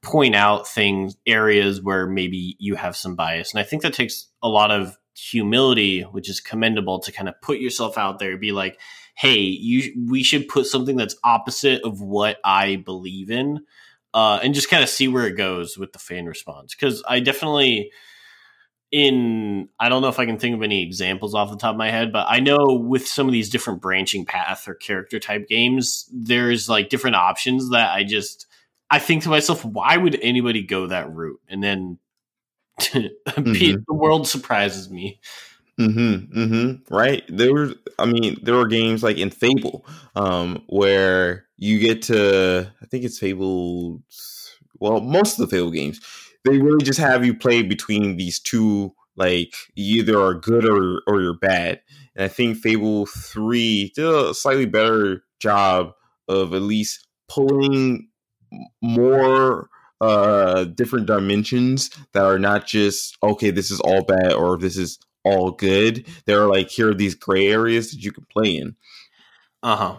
point 0.01 0.35
out 0.35 0.67
things, 0.67 1.15
areas 1.27 1.81
where 1.81 2.07
maybe 2.07 2.55
you 2.57 2.75
have 2.75 2.95
some 2.95 3.15
bias. 3.15 3.51
And 3.53 3.59
I 3.59 3.63
think 3.63 3.83
that 3.83 3.93
takes 3.93 4.27
a 4.41 4.49
lot 4.49 4.71
of 4.71 4.97
humility, 5.15 6.01
which 6.01 6.29
is 6.29 6.39
commendable 6.39 6.99
to 6.99 7.11
kind 7.11 7.29
of 7.29 7.39
put 7.41 7.59
yourself 7.59 7.97
out 7.99 8.17
there, 8.17 8.35
be 8.37 8.51
like, 8.51 8.79
hey, 9.13 9.39
you 9.39 9.93
we 10.09 10.23
should 10.23 10.47
put 10.47 10.65
something 10.65 10.95
that's 10.95 11.15
opposite 11.23 11.83
of 11.83 12.01
what 12.01 12.37
I 12.43 12.77
believe 12.77 13.29
in. 13.29 13.59
Uh, 14.17 14.39
and 14.41 14.55
just 14.55 14.67
kind 14.67 14.81
of 14.81 14.89
see 14.89 15.07
where 15.07 15.27
it 15.27 15.37
goes 15.37 15.77
with 15.77 15.93
the 15.93 15.99
fan 15.99 16.25
response. 16.25 16.73
Because 16.73 17.03
I 17.07 17.19
definitely, 17.19 17.91
in 18.91 19.69
I 19.79 19.89
don't 19.89 20.01
know 20.01 20.07
if 20.07 20.17
I 20.17 20.25
can 20.25 20.39
think 20.39 20.55
of 20.55 20.63
any 20.63 20.81
examples 20.81 21.35
off 21.35 21.51
the 21.51 21.55
top 21.55 21.73
of 21.73 21.77
my 21.77 21.91
head, 21.91 22.11
but 22.11 22.25
I 22.27 22.39
know 22.39 22.65
with 22.65 23.07
some 23.07 23.27
of 23.27 23.31
these 23.31 23.51
different 23.51 23.79
branching 23.79 24.25
path 24.25 24.67
or 24.67 24.73
character 24.73 25.19
type 25.19 25.47
games, 25.47 26.09
there's 26.11 26.67
like 26.67 26.89
different 26.89 27.15
options 27.15 27.69
that 27.69 27.91
I 27.91 28.03
just 28.03 28.47
I 28.89 28.97
think 28.97 29.21
to 29.21 29.29
myself, 29.29 29.63
why 29.63 29.97
would 29.97 30.17
anybody 30.19 30.63
go 30.63 30.87
that 30.87 31.13
route? 31.13 31.39
And 31.47 31.63
then 31.63 31.99
the 32.93 33.83
world 33.87 34.27
surprises 34.27 34.89
me. 34.89 35.19
Mm-hmm. 35.79 36.39
Mm-hmm. 36.39 36.93
Right. 36.95 37.23
There 37.29 37.53
were 37.53 37.73
I 37.99 38.05
mean, 38.05 38.37
there 38.41 38.55
were 38.55 38.67
games 38.67 39.03
like 39.03 39.17
in 39.17 39.29
Fable, 39.29 39.85
um, 40.15 40.63
where 40.67 41.45
you 41.57 41.79
get 41.79 42.01
to 42.03 42.71
I 42.81 42.85
think 42.87 43.03
it's 43.03 43.19
Fable 43.19 44.01
well, 44.79 45.01
most 45.01 45.39
of 45.39 45.49
the 45.49 45.55
Fable 45.55 45.71
games, 45.71 45.99
they 46.45 46.57
really 46.59 46.83
just 46.83 46.99
have 46.99 47.25
you 47.25 47.33
play 47.35 47.61
between 47.63 48.17
these 48.17 48.39
two 48.39 48.93
like 49.15 49.53
you 49.75 49.99
either 50.01 50.19
are 50.19 50.33
good 50.33 50.65
or 50.65 51.01
or 51.07 51.21
you're 51.21 51.37
bad. 51.37 51.81
And 52.15 52.25
I 52.25 52.27
think 52.27 52.57
Fable 52.57 53.05
3 53.05 53.91
did 53.95 54.05
a 54.05 54.33
slightly 54.33 54.65
better 54.65 55.23
job 55.39 55.91
of 56.27 56.53
at 56.53 56.61
least 56.63 57.07
pulling 57.29 58.09
more 58.81 59.69
uh 59.99 60.63
different 60.65 61.07
dimensions 61.07 61.89
that 62.13 62.23
are 62.23 62.37
not 62.37 62.67
just 62.67 63.17
okay 63.23 63.49
this 63.49 63.71
is 63.71 63.79
all 63.81 64.03
bad 64.03 64.31
or 64.31 64.57
this 64.57 64.77
is 64.77 64.99
all 65.27 65.51
good. 65.51 66.05
There 66.25 66.41
are 66.41 66.47
like 66.47 66.69
here 66.69 66.89
are 66.89 66.93
these 66.93 67.15
gray 67.15 67.47
areas 67.47 67.91
that 67.91 68.03
you 68.03 68.11
can 68.11 68.25
play 68.25 68.57
in. 68.57 68.75
Uh-huh. 69.63 69.97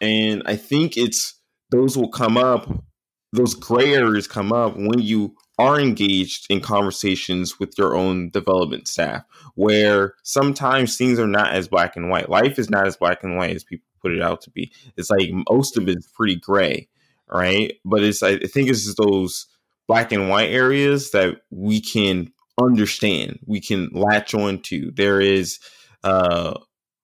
and 0.00 0.42
i 0.46 0.54
think 0.54 0.96
it's 0.96 1.34
those 1.72 1.98
will 1.98 2.08
come 2.08 2.38
up 2.38 2.84
those 3.32 3.54
gray 3.54 3.92
areas 3.92 4.28
come 4.28 4.52
up 4.52 4.76
when 4.76 5.00
you 5.00 5.34
are 5.58 5.80
engaged 5.80 6.46
in 6.48 6.60
conversations 6.60 7.58
with 7.58 7.76
your 7.76 7.96
own 7.96 8.30
development 8.30 8.86
staff 8.86 9.24
where 9.56 10.14
sometimes 10.22 10.96
things 10.96 11.18
are 11.18 11.26
not 11.26 11.52
as 11.52 11.68
black 11.68 11.96
and 11.96 12.08
white. 12.08 12.28
Life 12.28 12.58
is 12.58 12.70
not 12.70 12.86
as 12.86 12.96
black 12.96 13.24
and 13.24 13.36
white 13.36 13.54
as 13.54 13.64
people 13.64 13.86
put 14.00 14.12
it 14.12 14.22
out 14.22 14.40
to 14.42 14.50
be. 14.50 14.72
It's 14.96 15.10
like 15.10 15.30
most 15.50 15.76
of 15.76 15.88
it's 15.88 16.06
pretty 16.06 16.36
gray 16.36 16.88
right? 17.28 17.74
But 17.84 18.02
it's 18.02 18.22
i 18.22 18.38
think 18.38 18.68
it's 18.68 18.84
just 18.84 18.96
those 18.96 19.46
black 19.86 20.12
and 20.12 20.28
white 20.28 20.50
areas 20.50 21.10
that 21.10 21.40
we 21.50 21.80
can 21.80 22.32
understand 22.60 23.38
we 23.46 23.60
can 23.60 23.88
latch 23.92 24.34
on 24.34 24.60
to. 24.62 24.90
There 24.92 25.20
is 25.20 25.58
uh 26.02 26.58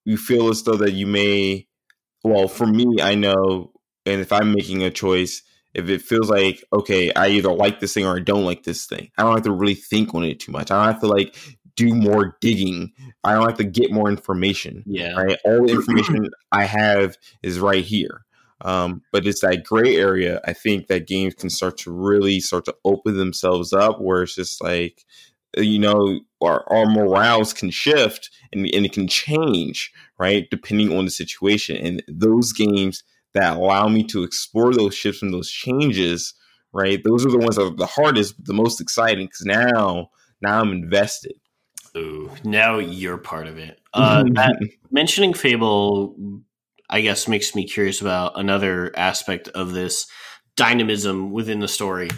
you 0.04 0.16
feel 0.16 0.48
as 0.48 0.62
though 0.62 0.76
that 0.76 0.92
you 0.92 1.06
may 1.06 1.66
well 2.24 2.48
for 2.48 2.66
me 2.66 2.98
i 3.02 3.14
know 3.14 3.72
and 4.06 4.20
if 4.20 4.30
i'm 4.32 4.52
making 4.52 4.82
a 4.82 4.90
choice 4.90 5.42
if 5.74 5.88
it 5.88 6.02
feels 6.02 6.28
like 6.28 6.62
okay 6.72 7.10
i 7.14 7.28
either 7.28 7.52
like 7.52 7.80
this 7.80 7.94
thing 7.94 8.04
or 8.06 8.16
i 8.16 8.20
don't 8.20 8.44
like 8.44 8.62
this 8.64 8.86
thing 8.86 9.10
i 9.16 9.22
don't 9.22 9.34
have 9.34 9.42
to 9.44 9.52
really 9.52 9.74
think 9.74 10.14
on 10.14 10.22
it 10.24 10.38
too 10.40 10.52
much. 10.52 10.70
I 10.70 10.84
don't 10.84 10.92
have 10.92 11.00
to 11.02 11.08
like 11.08 11.34
do 11.76 11.94
more 11.94 12.36
digging. 12.42 12.92
I 13.24 13.32
don't 13.32 13.48
have 13.48 13.56
to 13.58 13.64
get 13.64 13.90
more 13.90 14.10
information 14.10 14.82
Yeah. 14.86 15.12
right? 15.12 15.38
All 15.46 15.64
the 15.66 15.72
information 15.72 16.28
i 16.52 16.64
have 16.64 17.16
is 17.42 17.58
right 17.58 17.84
here. 17.84 18.26
Um, 18.62 19.00
but 19.12 19.26
it's 19.26 19.40
that 19.40 19.64
gray 19.64 19.96
area 19.96 20.42
i 20.44 20.52
think 20.52 20.88
that 20.88 21.06
games 21.06 21.34
can 21.34 21.48
start 21.48 21.78
to 21.78 21.90
really 21.90 22.40
start 22.40 22.66
to 22.66 22.76
open 22.84 23.16
themselves 23.16 23.72
up 23.72 24.00
where 24.02 24.22
it's 24.22 24.34
just 24.34 24.62
like 24.62 25.02
you 25.56 25.78
know 25.78 26.20
our, 26.42 26.64
our 26.72 26.86
morals 26.86 27.52
can 27.52 27.70
shift 27.70 28.30
and, 28.52 28.68
and 28.72 28.86
it 28.86 28.92
can 28.92 29.08
change 29.08 29.92
right 30.18 30.48
depending 30.50 30.96
on 30.96 31.04
the 31.04 31.10
situation 31.10 31.76
and 31.76 32.02
those 32.08 32.52
games 32.52 33.02
that 33.34 33.56
allow 33.56 33.88
me 33.88 34.02
to 34.02 34.22
explore 34.22 34.72
those 34.72 34.94
shifts 34.94 35.22
and 35.22 35.34
those 35.34 35.50
changes 35.50 36.34
right 36.72 37.02
those 37.04 37.26
are 37.26 37.30
the 37.30 37.38
ones 37.38 37.56
that 37.56 37.64
are 37.64 37.76
the 37.76 37.86
hardest 37.86 38.36
but 38.36 38.46
the 38.46 38.52
most 38.52 38.80
exciting 38.80 39.26
because 39.26 39.44
now 39.44 40.08
now 40.40 40.60
i'm 40.60 40.72
invested 40.72 41.34
Ooh, 41.96 42.30
now 42.44 42.78
you're 42.78 43.18
part 43.18 43.46
of 43.46 43.58
it. 43.58 43.80
Uh, 43.92 44.24
Matt, 44.26 44.56
mentioning 44.90 45.34
Fable, 45.34 46.14
I 46.88 47.00
guess, 47.00 47.26
makes 47.26 47.54
me 47.54 47.66
curious 47.66 48.00
about 48.00 48.38
another 48.38 48.92
aspect 48.96 49.48
of 49.48 49.72
this 49.72 50.06
dynamism 50.56 51.32
within 51.32 51.60
the 51.60 51.68
story, 51.68 52.10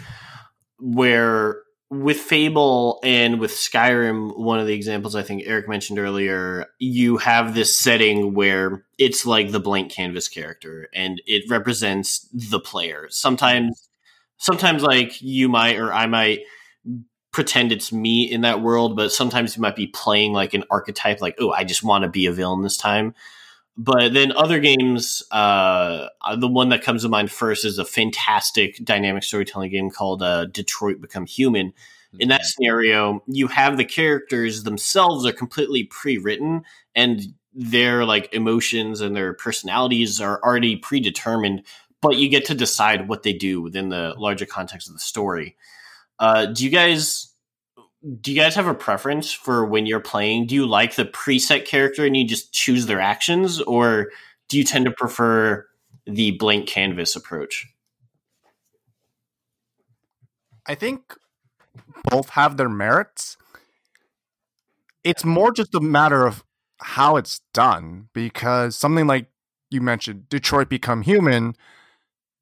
where 0.79 1.61
with 2.01 2.17
Fable 2.17 2.99
and 3.03 3.39
with 3.39 3.51
Skyrim, 3.51 4.35
one 4.35 4.59
of 4.59 4.65
the 4.65 4.73
examples 4.73 5.15
I 5.15 5.21
think 5.21 5.43
Eric 5.45 5.69
mentioned 5.69 5.99
earlier, 5.99 6.65
you 6.79 7.17
have 7.17 7.53
this 7.53 7.77
setting 7.77 8.33
where 8.33 8.83
it's 8.97 9.27
like 9.27 9.51
the 9.51 9.59
blank 9.59 9.91
canvas 9.91 10.27
character 10.27 10.89
and 10.93 11.21
it 11.27 11.43
represents 11.49 12.27
the 12.33 12.59
player. 12.59 13.07
Sometimes, 13.11 13.89
sometimes 14.37 14.81
like 14.81 15.21
you 15.21 15.47
might 15.47 15.77
or 15.77 15.93
I 15.93 16.07
might 16.07 16.39
pretend 17.31 17.71
it's 17.71 17.91
me 17.91 18.23
in 18.23 18.41
that 18.41 18.61
world, 18.61 18.95
but 18.95 19.11
sometimes 19.11 19.55
you 19.55 19.61
might 19.61 19.75
be 19.75 19.87
playing 19.87 20.33
like 20.33 20.55
an 20.55 20.63
archetype, 20.71 21.21
like, 21.21 21.35
oh, 21.39 21.51
I 21.51 21.63
just 21.63 21.83
want 21.83 22.03
to 22.03 22.09
be 22.09 22.25
a 22.25 22.31
villain 22.31 22.63
this 22.63 22.77
time. 22.77 23.13
But 23.75 24.13
then 24.13 24.31
other 24.33 24.59
games, 24.59 25.23
uh, 25.31 26.07
the 26.37 26.47
one 26.47 26.69
that 26.69 26.83
comes 26.83 27.01
to 27.01 27.09
mind 27.09 27.31
first 27.31 27.65
is 27.65 27.79
a 27.79 27.85
fantastic 27.85 28.83
dynamic 28.83 29.23
storytelling 29.23 29.71
game 29.71 29.89
called 29.89 30.21
uh, 30.21 30.45
Detroit 30.45 31.01
Become 31.01 31.25
Human. 31.25 31.73
In 32.19 32.29
that 32.29 32.45
scenario, 32.45 33.23
you 33.25 33.47
have 33.47 33.77
the 33.77 33.85
characters 33.85 34.61
themselves 34.61 35.25
are 35.25 35.31
completely 35.31 35.85
pre-written, 35.85 36.61
and 36.93 37.33
their 37.55 38.05
like 38.05 38.31
emotions 38.31 39.01
and 39.01 39.15
their 39.15 39.33
personalities 39.33 40.21
are 40.21 40.39
already 40.43 40.75
predetermined. 40.75 41.63
But 42.01 42.17
you 42.17 42.29
get 42.29 42.45
to 42.45 42.53
decide 42.53 43.07
what 43.07 43.23
they 43.23 43.33
do 43.33 43.63
within 43.63 43.89
the 43.89 44.13
larger 44.15 44.45
context 44.45 44.87
of 44.87 44.93
the 44.93 44.99
story. 44.99 45.55
Uh, 46.19 46.45
do 46.45 46.63
you 46.63 46.69
guys 46.69 47.32
do 48.21 48.31
you 48.31 48.39
guys 48.39 48.55
have 48.55 48.67
a 48.67 48.73
preference 48.73 49.31
for 49.31 49.65
when 49.65 49.85
you're 49.85 49.99
playing? 49.99 50.47
Do 50.47 50.55
you 50.55 50.65
like 50.65 50.95
the 50.95 51.05
preset 51.05 51.65
character 51.65 52.05
and 52.05 52.17
you 52.17 52.27
just 52.27 52.51
choose 52.51 52.85
their 52.85 52.99
actions, 52.99 53.61
or 53.61 54.09
do 54.49 54.57
you 54.57 54.63
tend 54.63 54.85
to 54.85 54.91
prefer 54.91 55.65
the 56.05 56.31
blank 56.31 56.67
canvas 56.67 57.15
approach? 57.15 57.65
I 60.67 60.75
think 60.75 61.15
both 62.09 62.29
have 62.29 62.57
their 62.57 62.69
merits. 62.69 63.37
It's 65.03 65.23
more 65.25 65.51
just 65.51 65.73
a 65.75 65.81
matter 65.81 66.25
of 66.25 66.43
how 66.79 67.15
it's 67.15 67.41
done 67.53 68.09
because 68.13 68.75
something 68.75 69.07
like 69.07 69.27
you 69.69 69.81
mentioned, 69.81 70.27
Detroit 70.29 70.69
Become 70.69 71.03
Human, 71.03 71.55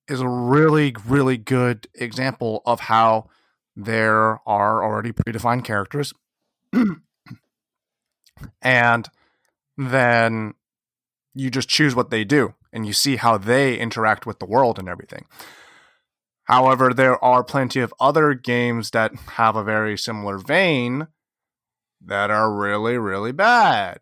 is 0.07 0.21
a 0.21 0.27
really, 0.27 0.95
really 1.07 1.37
good 1.37 1.87
example 1.93 2.61
of 2.65 2.81
how 2.81 3.29
there 3.75 4.39
are 4.47 4.83
already 4.83 5.11
predefined 5.11 5.63
characters. 5.65 6.13
and 8.61 9.09
then 9.77 10.53
you 11.33 11.49
just 11.49 11.69
choose 11.69 11.95
what 11.95 12.09
they 12.09 12.23
do 12.23 12.53
and 12.73 12.85
you 12.85 12.93
see 12.93 13.15
how 13.15 13.37
they 13.37 13.77
interact 13.77 14.25
with 14.25 14.39
the 14.39 14.45
world 14.45 14.79
and 14.79 14.87
everything. 14.89 15.25
However, 16.45 16.93
there 16.93 17.23
are 17.23 17.43
plenty 17.43 17.79
of 17.79 17.93
other 17.99 18.33
games 18.33 18.91
that 18.91 19.15
have 19.15 19.55
a 19.55 19.63
very 19.63 19.97
similar 19.97 20.37
vein 20.37 21.07
that 22.03 22.29
are 22.31 22.53
really, 22.53 22.97
really 22.97 23.31
bad. 23.31 23.99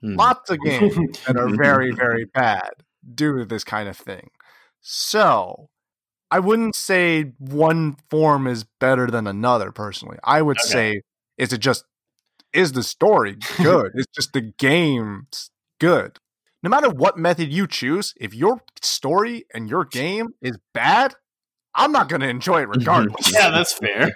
Hmm. 0.00 0.16
Lots 0.16 0.50
of 0.50 0.60
games 0.64 0.94
that 1.26 1.36
are 1.36 1.48
very, 1.56 1.92
very 1.92 2.26
bad 2.26 2.70
due 3.14 3.38
to 3.38 3.44
this 3.44 3.64
kind 3.64 3.88
of 3.88 3.96
thing. 3.96 4.30
So, 4.80 5.70
I 6.32 6.38
wouldn't 6.38 6.74
say 6.74 7.24
one 7.38 7.96
form 8.08 8.46
is 8.46 8.64
better 8.80 9.06
than 9.08 9.26
another 9.26 9.70
personally. 9.70 10.16
I 10.24 10.40
would 10.40 10.56
Okay. 10.58 10.68
say 10.68 11.02
is 11.36 11.52
it 11.52 11.58
just 11.58 11.84
is 12.54 12.72
the 12.72 12.82
story 12.82 13.36
good? 13.62 13.92
is 13.94 14.06
just 14.14 14.32
the 14.32 14.40
game 14.40 15.26
good? 15.78 16.18
No 16.62 16.70
matter 16.70 16.88
what 16.88 17.18
method 17.18 17.52
you 17.52 17.66
choose, 17.66 18.14
if 18.18 18.32
your 18.34 18.62
story 18.80 19.44
and 19.52 19.68
your 19.68 19.84
game 19.84 20.28
is 20.40 20.56
bad, 20.72 21.14
I'm 21.74 21.92
not 21.92 22.08
going 22.08 22.22
to 22.22 22.28
enjoy 22.28 22.62
it 22.62 22.68
regardless. 22.68 23.30
yeah, 23.30 23.50
that's 23.50 23.74
fair. 23.74 24.10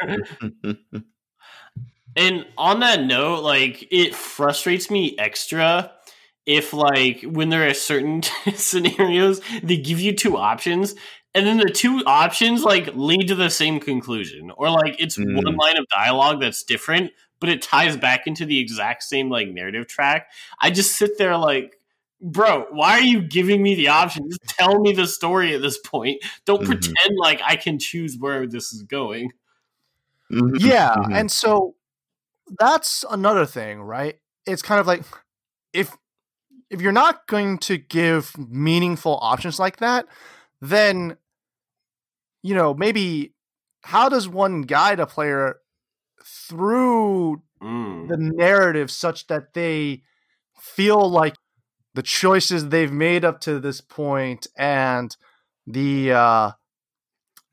And 2.16 2.46
on 2.56 2.80
that 2.80 3.04
note, 3.04 3.42
like 3.42 3.86
it 3.90 4.14
frustrates 4.14 4.90
me 4.90 5.18
extra 5.18 5.92
if 6.46 6.72
like 6.72 7.22
when 7.22 7.50
there 7.50 7.68
are 7.68 7.74
certain 7.74 8.22
scenarios 8.54 9.42
they 9.62 9.76
give 9.76 10.00
you 10.00 10.14
two 10.14 10.38
options 10.38 10.94
and 11.36 11.46
then 11.46 11.58
the 11.58 11.70
two 11.70 12.02
options 12.06 12.64
like 12.64 12.88
lead 12.94 13.28
to 13.28 13.34
the 13.34 13.50
same 13.50 13.78
conclusion 13.78 14.50
or 14.56 14.70
like 14.70 14.96
it's 14.98 15.18
Mm. 15.18 15.34
one 15.34 15.56
line 15.56 15.76
of 15.76 15.86
dialogue 15.88 16.40
that's 16.40 16.62
different 16.64 17.12
but 17.38 17.50
it 17.50 17.60
ties 17.62 17.96
back 17.96 18.26
into 18.26 18.46
the 18.46 18.58
exact 18.58 19.02
same 19.02 19.28
like 19.30 19.48
narrative 19.48 19.86
track 19.86 20.30
i 20.60 20.70
just 20.70 20.96
sit 20.96 21.18
there 21.18 21.36
like 21.36 21.78
bro 22.20 22.66
why 22.70 22.92
are 22.92 23.02
you 23.02 23.20
giving 23.20 23.62
me 23.62 23.74
the 23.74 23.88
option 23.88 24.28
just 24.30 24.42
tell 24.48 24.80
me 24.80 24.92
the 24.92 25.06
story 25.06 25.54
at 25.54 25.60
this 25.62 25.78
point 25.78 26.22
don't 26.46 26.62
Mhm. 26.62 26.66
pretend 26.66 27.16
like 27.18 27.40
i 27.44 27.54
can 27.54 27.78
choose 27.78 28.16
where 28.18 28.46
this 28.46 28.72
is 28.72 28.82
going 28.82 29.30
Mhm, 30.32 30.58
yeah 30.58 30.94
mhm. 30.96 31.14
and 31.14 31.30
so 31.30 31.74
that's 32.58 33.04
another 33.10 33.44
thing 33.46 33.82
right 33.82 34.18
it's 34.46 34.62
kind 34.62 34.80
of 34.80 34.86
like 34.86 35.02
if 35.74 35.94
if 36.70 36.80
you're 36.80 36.92
not 36.92 37.26
going 37.26 37.58
to 37.58 37.76
give 37.78 38.36
meaningful 38.38 39.18
options 39.20 39.58
like 39.60 39.76
that 39.78 40.06
then 40.60 41.16
you 42.46 42.54
know 42.54 42.74
maybe 42.74 43.34
how 43.82 44.08
does 44.08 44.28
one 44.28 44.62
guide 44.62 45.00
a 45.00 45.06
player 45.06 45.56
through 46.24 47.42
Mm. 47.62 48.08
the 48.08 48.18
narrative 48.18 48.90
such 48.90 49.26
that 49.28 49.54
they 49.54 50.02
feel 50.60 51.08
like 51.10 51.36
the 51.94 52.02
choices 52.02 52.68
they've 52.68 52.92
made 52.92 53.24
up 53.24 53.40
to 53.40 53.58
this 53.58 53.80
point 53.80 54.46
and 54.58 55.16
the 55.66 56.12
uh 56.12 56.50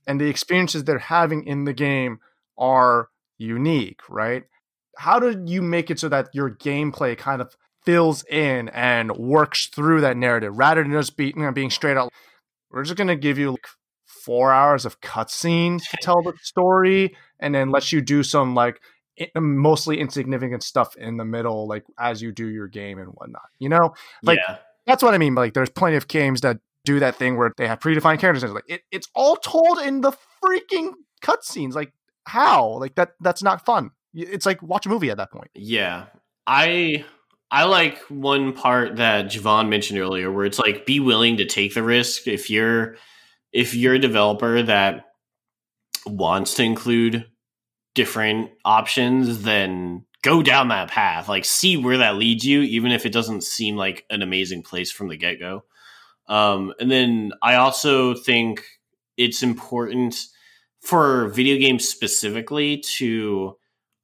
and 0.08 0.20
the 0.20 0.28
experiences 0.28 0.84
they're 0.84 1.00
having 1.00 1.46
in 1.46 1.64
the 1.64 1.74
game 1.74 2.20
are 2.58 3.10
unique, 3.38 4.02
right? 4.10 4.44
How 4.98 5.20
do 5.20 5.44
you 5.46 5.62
make 5.62 5.90
it 5.90 6.00
so 6.00 6.10
that 6.10 6.30
your 6.34 6.52
gameplay 6.52 7.18
kind 7.18 7.42
of 7.42 7.56
fills 7.86 8.24
in 8.30 8.70
and 8.70 9.12
works 9.18 9.68
through 9.68 10.02
that 10.02 10.18
narrative 10.18 10.58
rather 10.58 10.84
than 10.84 10.92
just 10.92 11.18
be, 11.18 11.28
you 11.28 11.42
know, 11.42 11.52
being 11.52 11.70
straight 11.72 11.98
out? 11.98 12.12
We're 12.72 12.84
just 12.84 12.98
gonna 12.98 13.16
give 13.16 13.38
you 13.38 13.52
like 13.52 13.68
four 14.24 14.52
hours 14.52 14.86
of 14.86 15.02
cutscene 15.02 15.80
to 15.80 15.98
tell 16.02 16.22
the 16.22 16.34
story, 16.42 17.16
and 17.40 17.54
then 17.54 17.70
let 17.70 17.92
you 17.92 18.02
do 18.02 18.24
some 18.24 18.56
like 18.56 18.82
um, 19.36 19.58
mostly 19.58 20.00
insignificant 20.00 20.64
stuff 20.64 20.96
in 20.96 21.18
the 21.18 21.26
middle, 21.26 21.68
like 21.68 21.84
as 22.00 22.22
you 22.22 22.32
do 22.32 22.48
your 22.48 22.68
game 22.68 23.00
and 23.00 23.10
whatnot. 23.10 23.50
You 23.60 23.70
know, 23.70 23.94
like- 24.24 24.40
yeah 24.48 24.58
that's 24.86 25.04
what 25.04 25.14
I 25.14 25.18
mean. 25.18 25.36
Like, 25.36 25.54
there's 25.54 25.70
plenty 25.70 25.96
of 25.96 26.08
games 26.08 26.42
that 26.42 26.58
do 26.86 27.00
that 27.00 27.16
thing 27.16 27.38
where 27.38 27.52
they 27.58 27.68
have 27.68 27.80
predefined 27.80 28.20
characters. 28.20 28.44
And 28.44 28.52
it's 28.52 28.56
like 28.56 28.66
it, 28.68 28.82
it's 28.92 29.08
all 29.16 29.36
told 29.38 29.80
in 29.80 30.02
the 30.02 30.12
freaking 30.44 30.92
cutscenes. 31.22 31.74
Like, 31.74 31.94
how? 32.26 32.78
Like 32.80 32.96
that? 32.96 33.14
That's 33.22 33.44
not 33.44 33.66
fun. 33.66 33.92
It's 34.14 34.46
like 34.46 34.62
watch 34.62 34.86
a 34.86 34.90
movie 34.90 35.10
at 35.10 35.18
that 35.18 35.32
point. 35.32 35.50
Yeah. 35.56 36.06
I 36.46 37.06
I 37.50 37.64
like 37.64 38.00
one 38.10 38.54
part 38.54 38.98
that 38.98 39.28
Javon 39.28 39.70
mentioned 39.70 40.00
earlier 40.00 40.32
where 40.32 40.46
it's 40.46 40.60
like 40.60 40.86
be 40.86 41.00
willing 41.00 41.38
to 41.38 41.46
take 41.46 41.74
the 41.74 41.84
risk 41.84 42.28
if 42.28 42.50
you're 42.50 42.98
if 43.54 43.74
you're 43.74 43.94
a 43.94 44.00
developer 44.00 44.62
that 44.64 45.06
wants 46.06 46.56
to 46.56 46.64
include 46.64 47.26
different 47.96 48.50
options 48.66 49.44
then 49.44 50.06
go 50.22 50.42
down 50.42 50.70
that 50.70 50.90
path 50.90 51.30
like 51.30 51.46
see 51.46 51.78
where 51.78 52.00
that 52.00 52.16
leads 52.16 52.46
you 52.46 52.62
even 52.62 52.92
if 52.92 53.06
it 53.06 53.14
doesn't 53.14 53.44
seem 53.44 53.76
like 53.76 54.06
an 54.10 54.22
amazing 54.22 54.64
place 54.64 54.92
from 54.92 55.08
the 55.08 55.18
get-go 55.18 55.64
um, 56.28 56.74
and 56.80 56.90
then 56.92 57.32
i 57.42 57.56
also 57.56 58.14
think 58.14 58.66
it's 59.16 59.44
important 59.44 60.26
for 60.82 61.28
video 61.30 61.58
games 61.58 61.88
specifically 61.88 62.78
to 62.80 63.56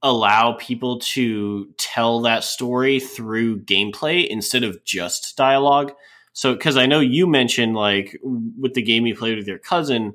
allow 0.02 0.54
people 0.54 1.00
to 1.00 1.68
tell 1.78 2.22
that 2.22 2.44
story 2.44 3.00
through 3.00 3.62
gameplay 3.62 4.26
instead 4.28 4.64
of 4.64 4.84
just 4.86 5.36
dialogue. 5.36 5.94
So, 6.34 6.54
because 6.54 6.78
I 6.78 6.86
know 6.86 7.00
you 7.00 7.28
mentioned, 7.28 7.76
like, 7.76 8.18
with 8.24 8.74
the 8.74 8.82
game 8.82 9.06
you 9.06 9.15
played 9.15 9.38
with 9.38 9.48
your 9.48 9.60
cousin, 9.60 10.13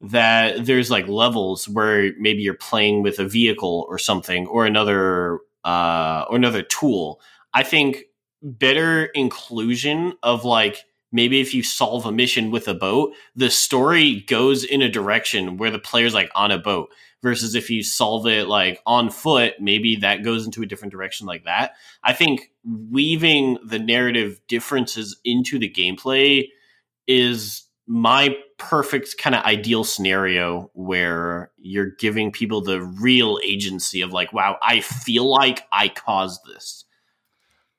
that 0.00 0.66
there's 0.66 0.90
like 0.90 1.06
levels 1.08 1.68
where 1.68 2.12
maybe 2.18 2.42
you're 2.42 2.54
playing 2.54 3.02
with 3.02 3.18
a 3.18 3.24
vehicle 3.28 3.86
or 3.88 3.98
something 3.98 4.46
or 4.48 4.66
another 4.66 5.38
uh 5.64 6.24
or 6.28 6.36
another 6.36 6.62
tool. 6.62 7.20
I 7.54 7.62
think 7.62 8.04
better 8.42 9.06
inclusion 9.06 10.14
of 10.22 10.44
like 10.44 10.84
maybe 11.12 11.40
if 11.40 11.54
you 11.54 11.62
solve 11.62 12.04
a 12.04 12.10
mission 12.10 12.50
with 12.50 12.66
a 12.66 12.74
boat 12.74 13.14
the 13.36 13.48
story 13.50 14.22
goes 14.22 14.64
in 14.64 14.82
a 14.82 14.88
direction 14.88 15.56
where 15.56 15.70
the 15.70 15.78
player's 15.78 16.14
like 16.14 16.30
on 16.34 16.50
a 16.50 16.58
boat 16.58 16.88
versus 17.22 17.54
if 17.54 17.70
you 17.70 17.82
solve 17.82 18.26
it 18.26 18.48
like 18.48 18.80
on 18.84 19.10
foot 19.10 19.54
maybe 19.60 19.96
that 19.96 20.24
goes 20.24 20.44
into 20.44 20.62
a 20.62 20.66
different 20.66 20.92
direction 20.92 21.26
like 21.26 21.44
that. 21.44 21.74
I 22.02 22.12
think 22.12 22.50
weaving 22.64 23.58
the 23.64 23.78
narrative 23.78 24.40
differences 24.48 25.18
into 25.24 25.58
the 25.58 25.70
gameplay 25.70 26.48
is 27.06 27.64
my 27.86 28.36
perfect 28.58 29.16
kind 29.18 29.34
of 29.34 29.44
ideal 29.44 29.84
scenario 29.84 30.70
where 30.74 31.50
you're 31.58 31.90
giving 31.98 32.30
people 32.30 32.60
the 32.60 32.80
real 32.80 33.38
agency 33.44 34.02
of 34.02 34.12
like 34.12 34.32
wow 34.32 34.56
i 34.62 34.80
feel 34.80 35.28
like 35.28 35.64
i 35.72 35.88
caused 35.88 36.40
this. 36.46 36.84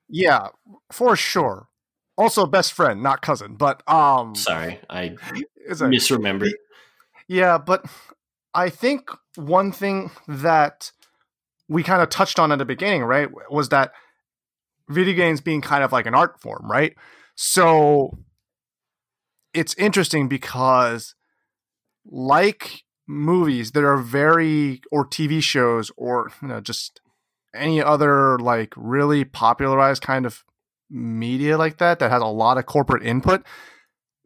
Yeah, 0.08 0.48
for 0.92 1.16
sure. 1.16 1.68
Also, 2.16 2.46
best 2.46 2.72
friend, 2.72 3.02
not 3.02 3.22
cousin, 3.22 3.56
but 3.56 3.82
um, 3.90 4.34
sorry 4.34 4.78
i 4.88 5.16
misremembered. 5.68 6.52
Yeah, 7.26 7.58
but 7.58 7.84
I 8.54 8.70
think 8.70 9.10
one 9.36 9.72
thing 9.72 10.10
that 10.28 10.92
we 11.68 11.82
kind 11.82 12.02
of 12.02 12.08
touched 12.08 12.38
on 12.38 12.52
at 12.52 12.58
the 12.58 12.64
beginning, 12.64 13.02
right, 13.02 13.28
was 13.50 13.70
that 13.70 13.92
video 14.88 15.14
games 15.14 15.40
being 15.40 15.60
kind 15.60 15.82
of 15.82 15.92
like 15.92 16.06
an 16.06 16.14
art 16.14 16.40
form, 16.40 16.70
right? 16.70 16.94
So 17.34 18.18
it's 19.52 19.74
interesting 19.74 20.28
because, 20.28 21.14
like 22.06 22.84
movies 23.06 23.72
that 23.72 23.84
are 23.84 23.96
very, 23.96 24.82
or 24.92 25.06
TV 25.06 25.42
shows, 25.42 25.90
or 25.96 26.30
you 26.42 26.48
know, 26.48 26.60
just 26.60 27.00
any 27.54 27.82
other 27.82 28.38
like 28.38 28.72
really 28.76 29.24
popularized 29.24 30.02
kind 30.02 30.26
of 30.26 30.44
media 30.90 31.56
like 31.56 31.78
that 31.78 31.98
that 31.98 32.10
has 32.10 32.22
a 32.22 32.26
lot 32.26 32.58
of 32.58 32.66
corporate 32.66 33.02
input 33.04 33.42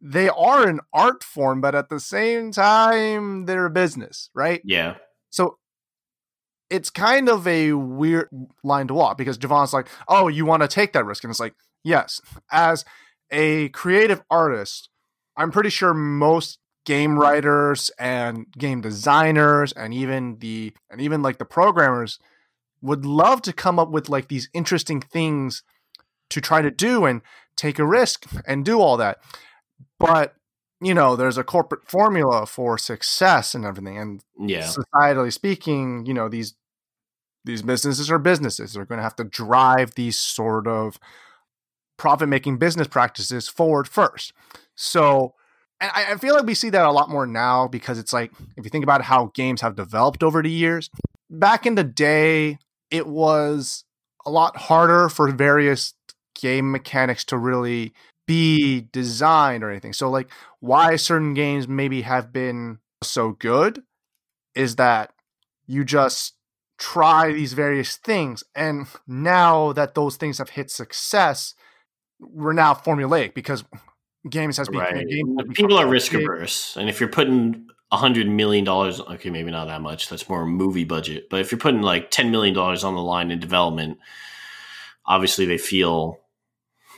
they 0.01 0.29
are 0.29 0.69
an 0.69 0.81
art 0.93 1.25
form, 1.25 1.61
but 1.61 1.75
at 1.75 1.89
the 1.89 2.01
same 2.01 2.53
time, 2.53 3.47
they're 3.47 3.67
a 3.67 3.71
business, 3.71 4.31
right? 4.35 4.61
yeah 4.65 4.97
So 5.31 5.59
it's 6.71 6.91
kind 6.91 7.29
of 7.29 7.47
a 7.47 7.73
weird 7.73 8.29
line 8.63 8.89
to 8.89 8.95
walk 8.95 9.17
because 9.19 9.39
Javon's 9.39 9.73
like, 9.73 9.89
oh, 10.07 10.29
you 10.29 10.45
want 10.45 10.63
to 10.63 10.69
take 10.69 10.93
that 10.93 11.05
risk? 11.05 11.25
And 11.25 11.31
it's 11.31 11.41
like, 11.41 11.55
yes. 11.83 12.21
As 12.51 12.85
a 13.31 13.71
creative 13.71 14.23
artist, 14.31 14.91
I'm 15.37 15.51
pretty 15.51 15.71
sure 15.71 15.95
most 15.95 16.59
game 16.85 17.19
writers 17.19 17.91
and 17.99 18.47
game 18.57 18.81
designers 18.81 19.73
and 19.73 19.93
even 19.93 20.39
the 20.39 20.73
and 20.91 21.01
even 21.01 21.21
like 21.21 21.37
the 21.39 21.45
programmers 21.45 22.19
would 22.81 23.05
love 23.05 23.43
to 23.43 23.53
come 23.53 23.79
up 23.79 23.91
with 23.91 24.09
like 24.09 24.29
these 24.29 24.49
interesting 24.55 25.01
things 25.01 25.63
to 26.31 26.41
try 26.41 26.63
to 26.63 26.71
do 26.71 27.05
and 27.05 27.21
take 27.57 27.79
a 27.79 27.87
risk 27.87 28.25
and 28.47 28.65
do 28.65 28.81
all 28.81 28.97
that. 28.97 29.19
But 29.99 30.35
you 30.81 30.95
know, 30.95 31.17
there's 31.17 31.39
a 31.39 31.45
corporate 31.45 31.91
formula 31.91 32.47
for 32.47 32.79
success 32.79 33.55
and 33.55 33.65
everything. 33.65 33.99
And 33.99 34.23
yeah 34.39 34.71
societally 34.71 35.33
speaking, 35.33 36.07
you 36.07 36.15
know, 36.15 36.29
these 36.29 36.55
these 37.45 37.63
businesses 37.63 38.11
are 38.11 38.19
businesses. 38.19 38.73
They're 38.73 38.85
going 38.85 38.99
to 38.99 39.03
have 39.03 39.17
to 39.17 39.25
drive 39.25 39.95
these 39.95 40.19
sort 40.19 40.67
of 40.67 40.99
profit 41.97 42.29
making 42.29 42.59
business 42.59 42.87
practices 42.87 43.49
forward 43.49 43.89
first. 43.89 44.33
So, 44.75 45.35
and 45.81 45.91
I, 45.95 46.13
I 46.13 46.17
feel 46.17 46.35
like 46.35 46.47
we 46.47 46.55
see 46.55 46.71
that 46.71 46.85
a 46.85 46.93
lot 46.93 47.11
more 47.11 47.27
now 47.27 47.67
because 47.67 47.99
it's 47.99 48.13
like 48.13 48.33
if 48.57 48.65
you 48.65 48.71
think 48.71 48.85
about 48.85 49.03
how 49.03 49.31
games 49.35 49.61
have 49.63 49.77
developed 49.77 50.23
over 50.23 50.43
the 50.43 50.51
years, 50.51 50.91
back 51.31 51.67
in 51.67 51.75
the 51.75 51.85
day, 51.85 52.59
it 52.91 53.07
was 53.07 53.85
a 54.27 54.31
lot 54.31 54.57
harder 54.57 55.09
for 55.09 55.31
various 55.33 55.95
game 56.41 56.71
mechanics 56.71 57.25
to 57.25 57.39
really 57.39 57.93
be 58.29 58.83
designed 58.93 59.65
or 59.65 59.71
anything. 59.71 59.95
So, 59.95 60.09
like, 60.09 60.31
why 60.61 60.95
certain 60.97 61.35
games 61.35 61.67
maybe 61.67 62.03
have 62.03 62.33
been 62.33 62.79
so 63.03 63.33
good 63.33 63.83
is 64.55 64.77
that 64.77 65.13
you 65.67 65.85
just 65.85 66.35
try 66.79 67.33
these 67.33 67.55
various 67.55 67.97
things 67.97 68.45
and 68.55 68.87
now 69.07 69.73
that 69.73 69.97
those 69.97 70.17
things 70.17 70.39
have 70.39 70.51
hit 70.51 70.71
success 70.71 71.55
we're 72.21 72.53
now 72.53 72.73
formulaic 72.73 73.35
because 73.35 73.65
games 74.31 74.59
has 74.59 74.69
right 74.71 75.09
games 75.09 75.37
have 75.41 75.49
people 75.55 75.77
are 75.77 75.89
risk 75.89 76.15
averse 76.15 76.77
and 76.77 76.89
if 76.89 77.01
you're 77.01 77.09
putting 77.09 77.67
a 77.91 77.97
hundred 77.97 78.29
million 78.29 78.65
dollars 78.65 79.01
okay 79.01 79.29
maybe 79.29 79.51
not 79.51 79.65
that 79.65 79.81
much 79.81 80.09
that's 80.09 80.29
more 80.29 80.47
movie 80.47 80.85
budget 80.85 81.29
but 81.31 81.41
if 81.41 81.51
you're 81.51 81.59
putting 81.59 81.83
like 81.83 82.13
10 82.13 82.31
million 82.31 82.55
dollars 82.55 82.85
on 82.85 82.95
the 82.95 83.03
line 83.03 83.33
in 83.33 83.41
development 83.41 83.99
obviously 85.05 85.47
they 85.47 85.59
feel 85.59 86.21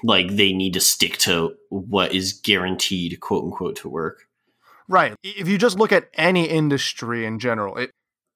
like 0.02 0.36
they 0.36 0.52
need 0.52 0.74
to 0.74 0.80
stick 0.80 1.18
to 1.18 1.54
what 1.68 2.14
is 2.14 2.32
guaranteed 2.32 3.20
quote 3.20 3.44
unquote 3.44 3.76
to 3.76 3.88
work. 3.88 4.26
Right. 4.88 5.14
If 5.22 5.46
you 5.46 5.56
just 5.56 5.78
look 5.78 5.92
at 5.92 6.08
any 6.14 6.46
industry 6.48 7.24
in 7.24 7.38
general 7.38 7.76
it 7.76 7.92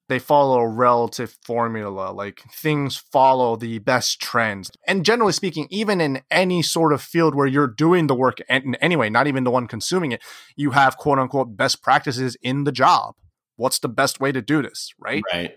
they 0.09 0.19
follow 0.19 0.61
a 0.61 0.69
relative 0.69 1.37
formula 1.43 2.11
like 2.13 2.43
things 2.53 2.97
follow 2.97 3.57
the 3.57 3.79
best 3.79 4.21
trends. 4.21 4.71
And 4.87 5.05
generally 5.05 5.33
speaking 5.33 5.67
even 5.71 6.01
in 6.01 6.23
any 6.31 6.63
sort 6.63 6.93
of 6.93 7.03
field 7.03 7.35
where 7.35 7.47
you're 7.47 7.67
doing 7.67 8.07
the 8.07 8.15
work 8.15 8.39
in 8.49 8.75
anyway 8.77 9.11
not 9.11 9.27
even 9.27 9.45
the 9.45 9.51
one 9.51 9.67
consuming 9.67 10.13
it 10.13 10.23
you 10.57 10.73
have 10.73 10.97
quote 10.97 11.19
unquote 11.19 11.57
best 11.57 11.83
practices 11.83 12.37
in 12.43 12.65
the 12.65 12.73
job. 12.73 13.15
What's 13.57 13.79
the 13.79 13.89
best 13.89 14.21
way 14.21 14.33
to 14.33 14.43
do 14.43 14.63
this 14.63 14.93
right? 14.99 15.23
Right. 15.33 15.57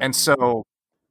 And 0.00 0.12
mm-hmm. 0.12 0.40
so 0.42 0.64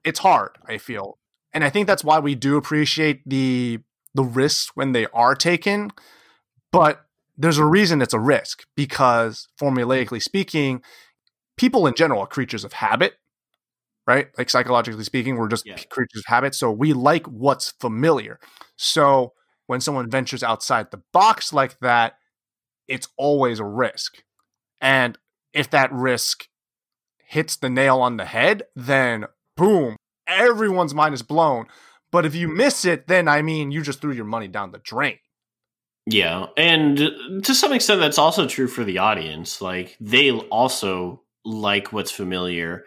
it's 0.04 0.20
hard 0.20 0.58
i 0.68 0.78
feel. 0.78 1.18
And 1.54 1.64
i 1.64 1.70
think 1.70 1.88
that's 1.88 2.04
why 2.04 2.20
we 2.20 2.36
do 2.36 2.58
appreciate 2.58 3.22
the 3.26 3.80
the 4.14 4.24
risks 4.24 4.72
when 4.76 4.92
they 4.92 5.08
are 5.08 5.36
taken 5.36 5.92
but 6.72 7.06
there's 7.38 7.58
a 7.58 7.66
reason 7.66 8.02
it's 8.02 8.14
a 8.14 8.20
risk 8.20 8.66
because 8.76 9.48
formulaically 9.60 10.22
speaking 10.22 10.82
people 11.58 11.88
in 11.88 11.94
general 11.94 12.22
are 12.22 12.28
creatures 12.28 12.64
of 12.64 12.74
habit, 12.74 13.14
right? 14.08 14.28
Like 14.38 14.50
psychologically 14.50 15.04
speaking, 15.04 15.36
we're 15.38 15.48
just 15.48 15.66
Yeah. 15.66 15.78
creatures 15.90 16.20
of 16.20 16.26
habit. 16.28 16.56
So 16.56 16.72
we 16.72 16.94
like 16.94 17.26
what's 17.28 17.72
familiar. 17.72 18.40
So 18.76 19.34
when 19.68 19.82
someone 19.82 20.10
ventures 20.10 20.44
outside 20.44 20.92
the 20.92 21.02
box 21.14 21.54
like 21.54 21.80
that, 21.80 22.18
it's 22.88 23.08
always 23.18 23.60
a 23.60 23.66
risk. 23.66 24.24
And 24.82 25.18
if 25.54 25.70
that 25.70 25.92
risk 25.92 26.48
hits 27.18 27.56
the 27.56 27.70
nail 27.70 28.00
on 28.00 28.18
the 28.18 28.26
head, 28.26 28.64
then 28.76 29.26
boom, 29.56 29.96
everyone's 30.28 30.94
mind 30.94 31.14
is 31.14 31.22
blown. 31.22 31.68
But 32.14 32.28
if 32.28 32.36
you 32.36 32.48
miss 32.48 32.86
it, 32.86 33.08
then 33.08 33.28
I 33.28 33.42
mean, 33.42 33.72
you 33.72 33.82
just 33.82 34.00
threw 34.00 34.14
your 34.14 34.24
money 34.24 34.48
down 34.48 34.72
the 34.72 34.78
drain. 34.78 35.18
Yeah, 36.06 36.46
and 36.56 36.98
to 37.44 37.56
some 37.56 37.74
extent, 37.74 38.02
that's 38.02 38.20
also 38.20 38.48
true 38.48 38.68
for 38.68 38.84
the 38.84 39.00
audience. 39.00 39.62
Like 39.62 39.98
they 40.00 40.30
also 40.30 41.24
like 41.44 41.92
what's 41.92 42.12
familiar, 42.12 42.86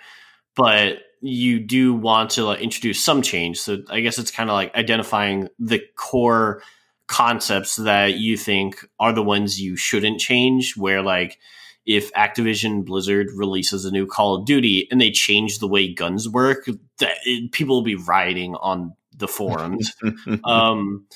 but 0.54 0.98
you 1.20 1.58
do 1.58 1.92
want 1.92 2.30
to 2.30 2.44
like, 2.44 2.60
introduce 2.60 3.04
some 3.04 3.20
change. 3.20 3.58
So 3.58 3.78
I 3.90 3.98
guess 3.98 4.16
it's 4.18 4.30
kind 4.30 4.48
of 4.48 4.54
like 4.54 4.72
identifying 4.76 5.48
the 5.58 5.82
core 5.96 6.62
concepts 7.08 7.76
that 7.76 8.14
you 8.14 8.36
think 8.36 8.86
are 9.00 9.12
the 9.12 9.24
ones 9.24 9.60
you 9.60 9.76
shouldn't 9.76 10.20
change. 10.20 10.76
Where 10.76 11.02
like 11.02 11.40
if 11.84 12.12
Activision 12.12 12.84
Blizzard 12.84 13.28
releases 13.34 13.84
a 13.84 13.90
new 13.90 14.06
Call 14.06 14.36
of 14.36 14.44
Duty 14.44 14.86
and 14.92 15.00
they 15.00 15.10
change 15.10 15.58
the 15.58 15.68
way 15.68 15.92
guns 15.92 16.28
work, 16.28 16.66
that 16.98 17.16
it, 17.24 17.50
people 17.50 17.74
will 17.74 17.82
be 17.82 17.96
rioting 17.96 18.54
on 18.56 18.94
the 19.16 19.29
forums. 19.29 19.94
Um 20.44 21.07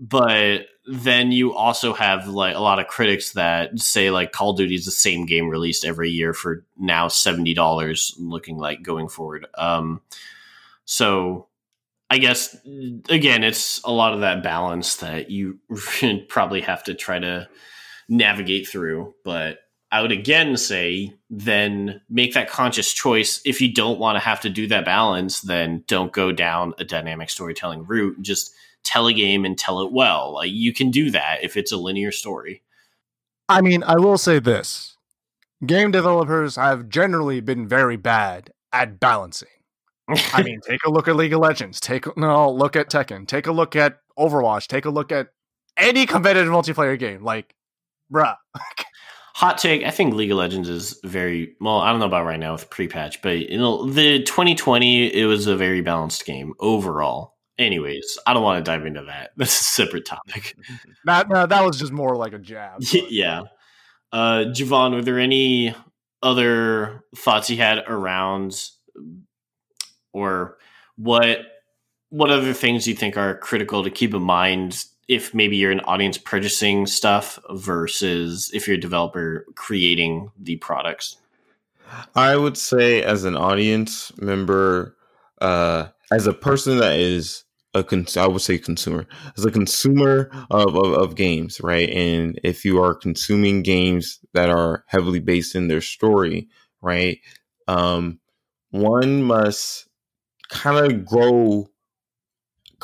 but 0.00 0.66
then 0.86 1.30
you 1.30 1.54
also 1.54 1.92
have 1.92 2.26
like 2.26 2.56
a 2.56 2.60
lot 2.60 2.80
of 2.80 2.88
critics 2.88 3.32
that 3.34 3.78
say 3.78 4.10
like 4.10 4.32
call 4.32 4.50
of 4.50 4.56
duty 4.56 4.74
is 4.74 4.84
the 4.84 4.90
same 4.90 5.24
game 5.24 5.48
released 5.48 5.84
every 5.84 6.10
year 6.10 6.34
for 6.34 6.64
now 6.76 7.06
$70 7.06 8.12
looking 8.18 8.58
like 8.58 8.82
going 8.82 9.08
forward. 9.08 9.46
Um 9.56 10.00
so 10.84 11.48
i 12.10 12.18
guess 12.18 12.56
again 13.08 13.42
it's 13.42 13.80
a 13.84 13.92
lot 13.92 14.12
of 14.12 14.20
that 14.20 14.42
balance 14.42 14.96
that 14.96 15.30
you 15.30 15.58
probably 16.28 16.60
have 16.60 16.84
to 16.84 16.94
try 16.94 17.18
to 17.18 17.48
navigate 18.08 18.68
through 18.68 19.14
but 19.24 19.58
i 19.94 20.02
would 20.02 20.12
again 20.12 20.56
say 20.56 21.12
then 21.30 22.00
make 22.08 22.34
that 22.34 22.50
conscious 22.50 22.92
choice 22.92 23.40
if 23.44 23.60
you 23.60 23.72
don't 23.72 23.98
want 23.98 24.16
to 24.16 24.20
have 24.20 24.40
to 24.40 24.50
do 24.50 24.66
that 24.66 24.84
balance 24.84 25.40
then 25.40 25.82
don't 25.86 26.12
go 26.12 26.32
down 26.32 26.74
a 26.78 26.84
dynamic 26.84 27.30
storytelling 27.30 27.84
route 27.86 28.20
just 28.20 28.52
tell 28.82 29.06
a 29.06 29.12
game 29.12 29.44
and 29.44 29.58
tell 29.58 29.80
it 29.80 29.92
well 29.92 30.34
like 30.34 30.50
you 30.50 30.72
can 30.72 30.90
do 30.90 31.10
that 31.10 31.42
if 31.42 31.56
it's 31.56 31.72
a 31.72 31.76
linear 31.76 32.12
story 32.12 32.62
I 33.48 33.60
mean, 33.60 33.82
I 33.82 33.96
will 33.96 34.18
say 34.18 34.38
this 34.38 34.96
game 35.64 35.90
developers 35.90 36.56
have 36.56 36.88
generally 36.88 37.40
been 37.40 37.68
very 37.68 37.96
bad 37.96 38.52
at 38.72 38.98
balancing. 38.98 39.48
I 40.08 40.42
mean, 40.42 40.60
take 40.66 40.84
a 40.84 40.90
look 40.90 41.08
at 41.08 41.16
League 41.16 41.32
of 41.32 41.40
Legends. 41.40 41.80
Take 41.80 42.16
no 42.16 42.50
look 42.50 42.76
at 42.76 42.88
Tekken. 42.88 43.26
Take 43.26 43.46
a 43.46 43.52
look 43.52 43.76
at 43.76 43.98
Overwatch. 44.18 44.66
Take 44.66 44.84
a 44.84 44.90
look 44.90 45.12
at 45.12 45.28
any 45.76 46.06
competitive 46.06 46.52
multiplayer 46.52 46.98
game. 46.98 47.22
Like, 47.22 47.54
bruh. 48.12 48.36
hot 49.34 49.58
take 49.58 49.82
i 49.84 49.90
think 49.90 50.14
league 50.14 50.30
of 50.30 50.38
legends 50.38 50.68
is 50.68 50.98
very 51.02 51.56
well 51.60 51.78
i 51.80 51.90
don't 51.90 51.98
know 51.98 52.06
about 52.06 52.24
right 52.24 52.38
now 52.38 52.52
with 52.52 52.70
pre-patch 52.70 53.20
but 53.20 53.50
you 53.50 53.58
know 53.58 53.84
the 53.90 54.22
2020 54.22 55.12
it 55.12 55.26
was 55.26 55.46
a 55.48 55.56
very 55.56 55.80
balanced 55.80 56.24
game 56.24 56.54
overall. 56.60 57.34
Anyways 57.58 58.18
i 58.26 58.32
don't 58.32 58.42
want 58.42 58.64
to 58.64 58.68
dive 58.70 58.86
into 58.86 59.02
that. 59.02 59.30
That's 59.36 59.60
a 59.60 59.64
separate 59.64 60.06
topic. 60.06 60.56
That 61.04 61.28
no, 61.28 61.46
that 61.46 61.64
was 61.64 61.78
just 61.78 61.92
more 61.92 62.16
like 62.16 62.32
a 62.32 62.38
jab. 62.38 62.80
but- 62.92 63.12
yeah. 63.12 63.42
Uh 64.12 64.44
javon 64.54 64.94
were 64.94 65.02
there 65.02 65.18
any 65.18 65.74
other 66.22 67.04
thoughts 67.16 67.50
you 67.50 67.56
had 67.58 67.84
around 67.86 68.70
or 70.12 70.56
what 70.96 71.40
what 72.10 72.30
other 72.30 72.52
things 72.54 72.84
do 72.84 72.90
you 72.90 72.96
think 72.96 73.16
are 73.16 73.36
critical 73.36 73.82
to 73.82 73.90
keep 73.90 74.14
in 74.14 74.22
mind 74.22 74.84
if 75.08 75.34
maybe 75.34 75.56
you're 75.56 75.72
an 75.72 75.80
audience 75.80 76.18
purchasing 76.18 76.86
stuff 76.86 77.38
versus 77.50 78.50
if 78.54 78.66
you're 78.66 78.76
a 78.76 78.80
developer 78.80 79.44
creating 79.54 80.30
the 80.38 80.56
products 80.56 81.16
I 82.14 82.36
would 82.36 82.56
say, 82.56 83.02
as 83.02 83.24
an 83.24 83.36
audience 83.36 84.12
member, 84.18 84.96
uh, 85.40 85.88
as 86.12 86.26
a 86.26 86.32
person 86.32 86.78
that 86.78 86.98
is 86.98 87.44
a 87.74 87.84
I 88.16 88.26
would 88.26 88.40
say 88.40 88.58
consumer, 88.58 89.06
as 89.36 89.44
a 89.44 89.50
consumer 89.50 90.30
of, 90.50 90.76
of, 90.76 90.92
of 90.92 91.16
games, 91.16 91.60
right? 91.60 91.88
And 91.90 92.38
if 92.44 92.64
you 92.64 92.82
are 92.82 92.94
consuming 92.94 93.62
games 93.62 94.20
that 94.32 94.48
are 94.48 94.84
heavily 94.86 95.20
based 95.20 95.54
in 95.54 95.68
their 95.68 95.80
story, 95.80 96.48
right? 96.82 97.18
Um, 97.66 98.20
one 98.70 99.24
must 99.24 99.88
kind 100.50 100.86
of 100.86 101.04
grow 101.04 101.68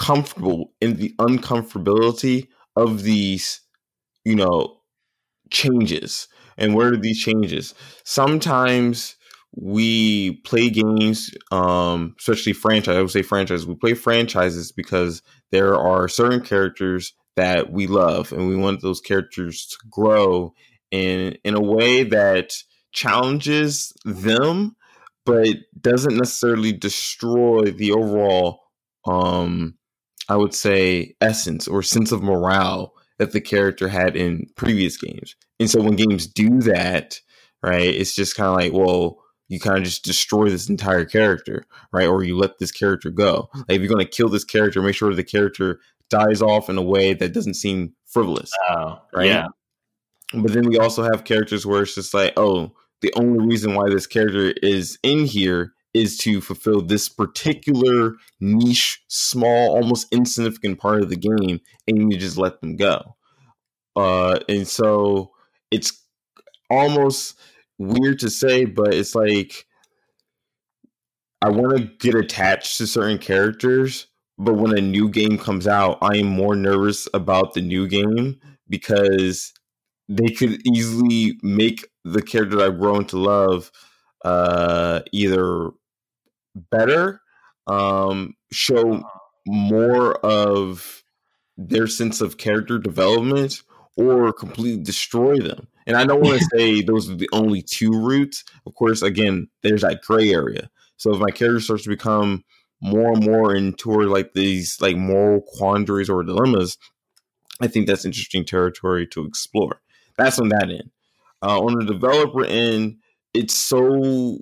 comfortable 0.01 0.73
in 0.81 0.97
the 0.97 1.15
uncomfortability 1.19 2.49
of 2.75 3.03
these, 3.03 3.61
you 4.25 4.35
know, 4.35 4.79
changes. 5.51 6.27
And 6.57 6.75
where 6.75 6.95
are 6.95 6.97
these 6.97 7.21
changes? 7.21 7.75
Sometimes 8.05 9.17
we 9.55 10.37
play 10.43 10.71
games, 10.71 11.31
um, 11.53 12.15
especially 12.19 12.55
franchise. 12.55 12.97
I 12.97 13.03
would 13.03 13.11
say 13.11 13.23
franchise. 13.23 13.67
We 13.67 13.75
play 13.75 13.95
franchises 13.95 14.73
because 14.73 15.23
there 15.53 15.77
are 15.77 16.09
certain 16.09 16.41
characters 16.41 17.13
that 17.37 17.71
we 17.71 17.87
love, 17.87 18.33
and 18.33 18.49
we 18.49 18.57
want 18.57 18.81
those 18.81 19.01
characters 19.01 19.67
to 19.67 19.77
grow 19.91 20.55
in 20.91 21.37
in 21.45 21.55
a 21.55 21.63
way 21.63 22.05
that 22.05 22.53
challenges 22.93 23.93
them, 24.05 24.77
but 25.27 25.57
doesn't 25.81 26.17
necessarily 26.17 26.73
destroy 26.73 27.71
the 27.71 27.93
overall, 27.93 28.61
um, 29.07 29.75
I 30.31 30.37
would 30.37 30.55
say, 30.55 31.17
essence 31.21 31.67
or 31.67 31.83
sense 31.83 32.13
of 32.13 32.23
morale 32.23 32.95
that 33.19 33.33
the 33.33 33.41
character 33.41 33.89
had 33.89 34.17
in 34.17 34.47
previous 34.55 34.97
games. 34.97 35.35
And 35.59 35.69
so 35.69 35.83
when 35.83 35.97
games 35.97 36.27
do 36.27 36.61
that, 36.61 37.21
right, 37.63 37.83
it's 37.95 38.15
just 38.15 38.37
kind 38.37 38.49
of 38.49 38.55
like, 38.55 38.73
well, 38.73 39.19
you 39.49 39.59
kind 39.59 39.77
of 39.77 39.83
just 39.85 40.05
destroy 40.05 40.49
this 40.49 40.71
entire 40.71 41.05
character, 41.05 41.67
right? 41.93 42.07
Or 42.07 42.23
you 42.23 42.39
let 42.39 42.59
this 42.59 42.71
character 42.71 43.11
go. 43.11 43.49
Hmm. 43.53 43.59
Like 43.61 43.71
if 43.71 43.81
you're 43.83 43.93
going 43.93 44.05
to 44.05 44.11
kill 44.11 44.29
this 44.29 44.45
character, 44.45 44.81
make 44.81 44.95
sure 44.95 45.13
the 45.13 45.25
character 45.25 45.81
dies 46.09 46.41
off 46.41 46.71
in 46.71 46.79
a 46.79 46.83
way 46.83 47.13
that 47.13 47.35
doesn't 47.35 47.55
seem 47.55 47.93
frivolous. 48.07 48.53
oh 48.71 49.01
Right. 49.13 49.27
yeah 49.27 49.47
But 50.33 50.53
then 50.53 50.69
we 50.69 50.79
also 50.79 51.03
have 51.03 51.25
characters 51.25 51.67
where 51.67 51.83
it's 51.83 51.97
just 51.97 52.15
like, 52.15 52.35
oh, 52.37 52.73
the 53.01 53.13
only 53.17 53.45
reason 53.45 53.75
why 53.75 53.91
this 53.91 54.07
character 54.07 54.55
is 54.63 54.97
in 55.03 55.25
here 55.27 55.75
is 55.93 56.17
to 56.19 56.41
fulfill 56.41 56.81
this 56.81 57.09
particular 57.09 58.15
niche, 58.41 59.03
small, 59.09 59.75
almost 59.75 60.13
insignificant 60.13 60.79
part 60.79 61.03
of 61.03 61.09
the 61.09 61.17
game, 61.17 61.61
and 61.89 62.13
you 62.13 62.19
just 62.19 62.37
let 62.37 62.61
them 62.61 62.77
go. 62.77 63.17
Uh, 63.97 64.39
and 64.49 64.67
so 64.69 65.33
it's 65.71 66.05
almost 66.71 67.39
weird 67.79 68.19
to 68.21 68.31
say, 68.31 68.65
but 68.65 68.95
it's 68.95 69.15
like 69.15 69.67
I 71.43 71.51
want 71.51 71.77
to 71.77 71.85
get 71.99 72.15
attached 72.15 72.79
to 72.79 72.87
certain 72.87 73.19
characters, 73.19 74.07
but 74.39 74.55
when 74.55 74.77
a 74.77 74.81
new 74.81 75.09
game 75.09 75.39
comes 75.39 75.67
out, 75.67 75.99
I 76.03 76.19
am 76.19 76.27
more 76.27 76.55
nervous 76.55 77.09
about 77.15 77.55
the 77.55 77.63
new 77.63 77.89
game 77.89 78.39
because 78.69 79.53
they 80.09 80.29
could 80.29 80.61
easily 80.67 81.39
make 81.43 81.89
the 82.05 82.23
character 82.23 82.61
I've 82.61 82.79
grown 82.79 83.07
to 83.07 83.19
love 83.19 83.71
uh, 84.25 85.01
either 85.13 85.71
better, 86.55 87.21
um, 87.67 88.35
show 88.53 89.03
more 89.47 90.15
of 90.25 91.03
their 91.57 91.87
sense 91.87 92.21
of 92.21 92.39
character 92.39 92.79
development, 92.79 93.63
or 93.97 94.33
completely 94.33 94.83
destroy 94.83 95.39
them. 95.39 95.67
And 95.87 95.97
I 95.97 96.05
don't 96.05 96.23
want 96.23 96.39
to 96.39 96.49
say 96.57 96.83
those 96.83 97.11
are 97.11 97.17
the 97.17 97.29
only 97.33 97.63
two 97.63 97.91
routes. 97.93 98.45
Of 98.67 98.75
course, 98.75 99.03
again, 99.03 99.49
there's 99.63 99.83
that 99.83 100.03
gray 100.03 100.31
area. 100.33 100.71
So 100.97 101.13
if 101.15 101.21
my 101.21 101.31
character 101.31 101.61
starts 101.61 101.85
to 101.85 101.91
become 101.91 102.45
more 102.81 103.13
and 103.13 103.25
more 103.25 103.55
into 103.55 103.91
like 104.03 104.33
these 104.35 104.81
like 104.81 104.97
moral 104.97 105.43
quandaries 105.43 106.09
or 106.09 106.23
dilemmas, 106.23 106.79
I 107.61 107.67
think 107.67 107.87
that's 107.87 108.05
interesting 108.05 108.45
territory 108.45 109.07
to 109.09 109.25
explore. 109.25 109.81
That's 110.17 110.39
on 110.39 110.49
that 110.49 110.71
end. 110.71 110.91
Uh, 111.43 111.61
on 111.61 111.79
the 111.79 111.93
developer 111.93 112.45
end, 112.45 112.99
it's 113.33 113.55
so 113.55 114.39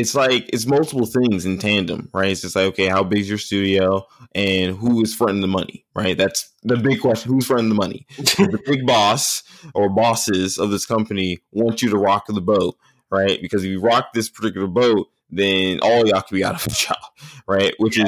it's 0.00 0.14
like 0.14 0.48
it's 0.50 0.64
multiple 0.64 1.04
things 1.04 1.44
in 1.44 1.58
tandem, 1.58 2.08
right? 2.14 2.30
It's 2.30 2.40
just 2.40 2.56
like 2.56 2.66
okay, 2.68 2.86
how 2.86 3.04
big 3.04 3.20
is 3.20 3.28
your 3.28 3.36
studio 3.36 4.06
and 4.34 4.74
who 4.74 5.02
is 5.02 5.14
fronting 5.14 5.42
the 5.42 5.46
money, 5.46 5.84
right? 5.94 6.16
That's 6.16 6.50
the 6.62 6.78
big 6.78 7.02
question: 7.02 7.30
who's 7.30 7.46
fronting 7.46 7.68
the 7.68 7.74
money? 7.74 8.06
the 8.16 8.58
big 8.64 8.86
boss 8.86 9.42
or 9.74 9.90
bosses 9.90 10.56
of 10.56 10.70
this 10.70 10.86
company 10.86 11.40
want 11.52 11.82
you 11.82 11.90
to 11.90 11.98
rock 11.98 12.24
the 12.28 12.40
boat, 12.40 12.78
right? 13.10 13.42
Because 13.42 13.62
if 13.62 13.70
you 13.70 13.80
rock 13.80 14.14
this 14.14 14.30
particular 14.30 14.66
boat, 14.66 15.08
then 15.28 15.80
all 15.80 16.06
y'all 16.06 16.22
can 16.22 16.34
be 16.34 16.44
out 16.44 16.54
of 16.54 16.66
a 16.66 16.70
job, 16.74 16.96
right? 17.46 17.74
Which 17.76 17.98
yeah. 17.98 18.04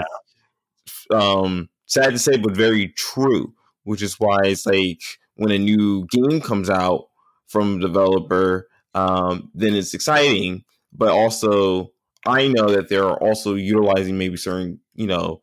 is 0.87 1.07
um, 1.15 1.69
sad 1.85 2.13
to 2.13 2.19
say, 2.19 2.39
but 2.39 2.57
very 2.57 2.89
true. 2.89 3.53
Which 3.85 4.01
is 4.01 4.19
why 4.19 4.39
it's 4.45 4.65
like 4.65 5.03
when 5.35 5.53
a 5.53 5.59
new 5.59 6.07
game 6.07 6.41
comes 6.41 6.71
out 6.71 7.09
from 7.49 7.77
a 7.77 7.81
developer, 7.81 8.69
um, 8.95 9.51
then 9.55 9.75
it's 9.75 9.93
exciting 9.93 10.65
but 10.93 11.11
also 11.11 11.93
I 12.27 12.49
know 12.49 12.69
that 12.69 12.89
they 12.89 12.97
are 12.97 13.17
also 13.17 13.55
utilizing 13.55 14.17
maybe 14.19 14.37
certain, 14.37 14.81
you 14.95 15.07
know, 15.07 15.43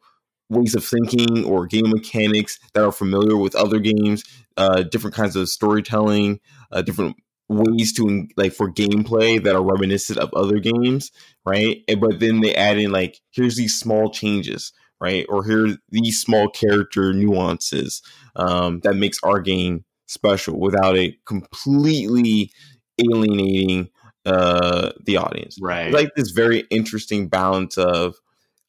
ways 0.50 0.76
of 0.76 0.84
thinking 0.84 1.44
or 1.46 1.68
game 1.68 1.90
mechanics 1.90 2.60
that 2.74 2.84
are 2.84 2.92
familiar 2.92 3.38
with 3.38 3.56
other 3.56 3.80
games, 3.80 4.24
uh, 4.58 4.84
different 4.84 5.16
kinds 5.16 5.36
of 5.36 5.50
storytelling, 5.50 6.40
uh, 6.72 6.82
different 6.82 7.16
ways 7.50 7.94
to 7.94 8.28
like 8.38 8.54
for 8.54 8.72
gameplay 8.72 9.44
that 9.44 9.56
are 9.56 9.64
reminiscent 9.64 10.20
of 10.20 10.34
other 10.34 10.60
games, 10.60 11.12
right? 11.46 11.84
But 12.00 12.20
then 12.20 12.42
they 12.42 12.56
add 12.56 12.78
in 12.78 12.92
like 12.92 13.20
here's 13.32 13.58
these 13.58 13.78
small 13.78 14.10
changes, 14.12 14.72
right? 15.02 15.26
Or 15.30 15.44
here 15.44 15.78
these 15.90 16.22
small 16.22 16.50
character 16.50 17.14
nuances 17.14 18.02
um, 18.36 18.80
that 18.84 18.96
makes 18.96 19.20
our 19.24 19.40
game 19.40 19.84
special 20.08 20.60
without 20.60 20.98
it 20.98 21.16
completely 21.26 22.52
alienating 23.00 23.90
uh, 24.26 24.92
the 25.06 25.18
audience. 25.18 25.58
Right. 25.62 25.92
like 25.92 26.10
this 26.16 26.32
very 26.32 26.60
interesting 26.70 27.28
balance 27.28 27.78
of 27.78 28.16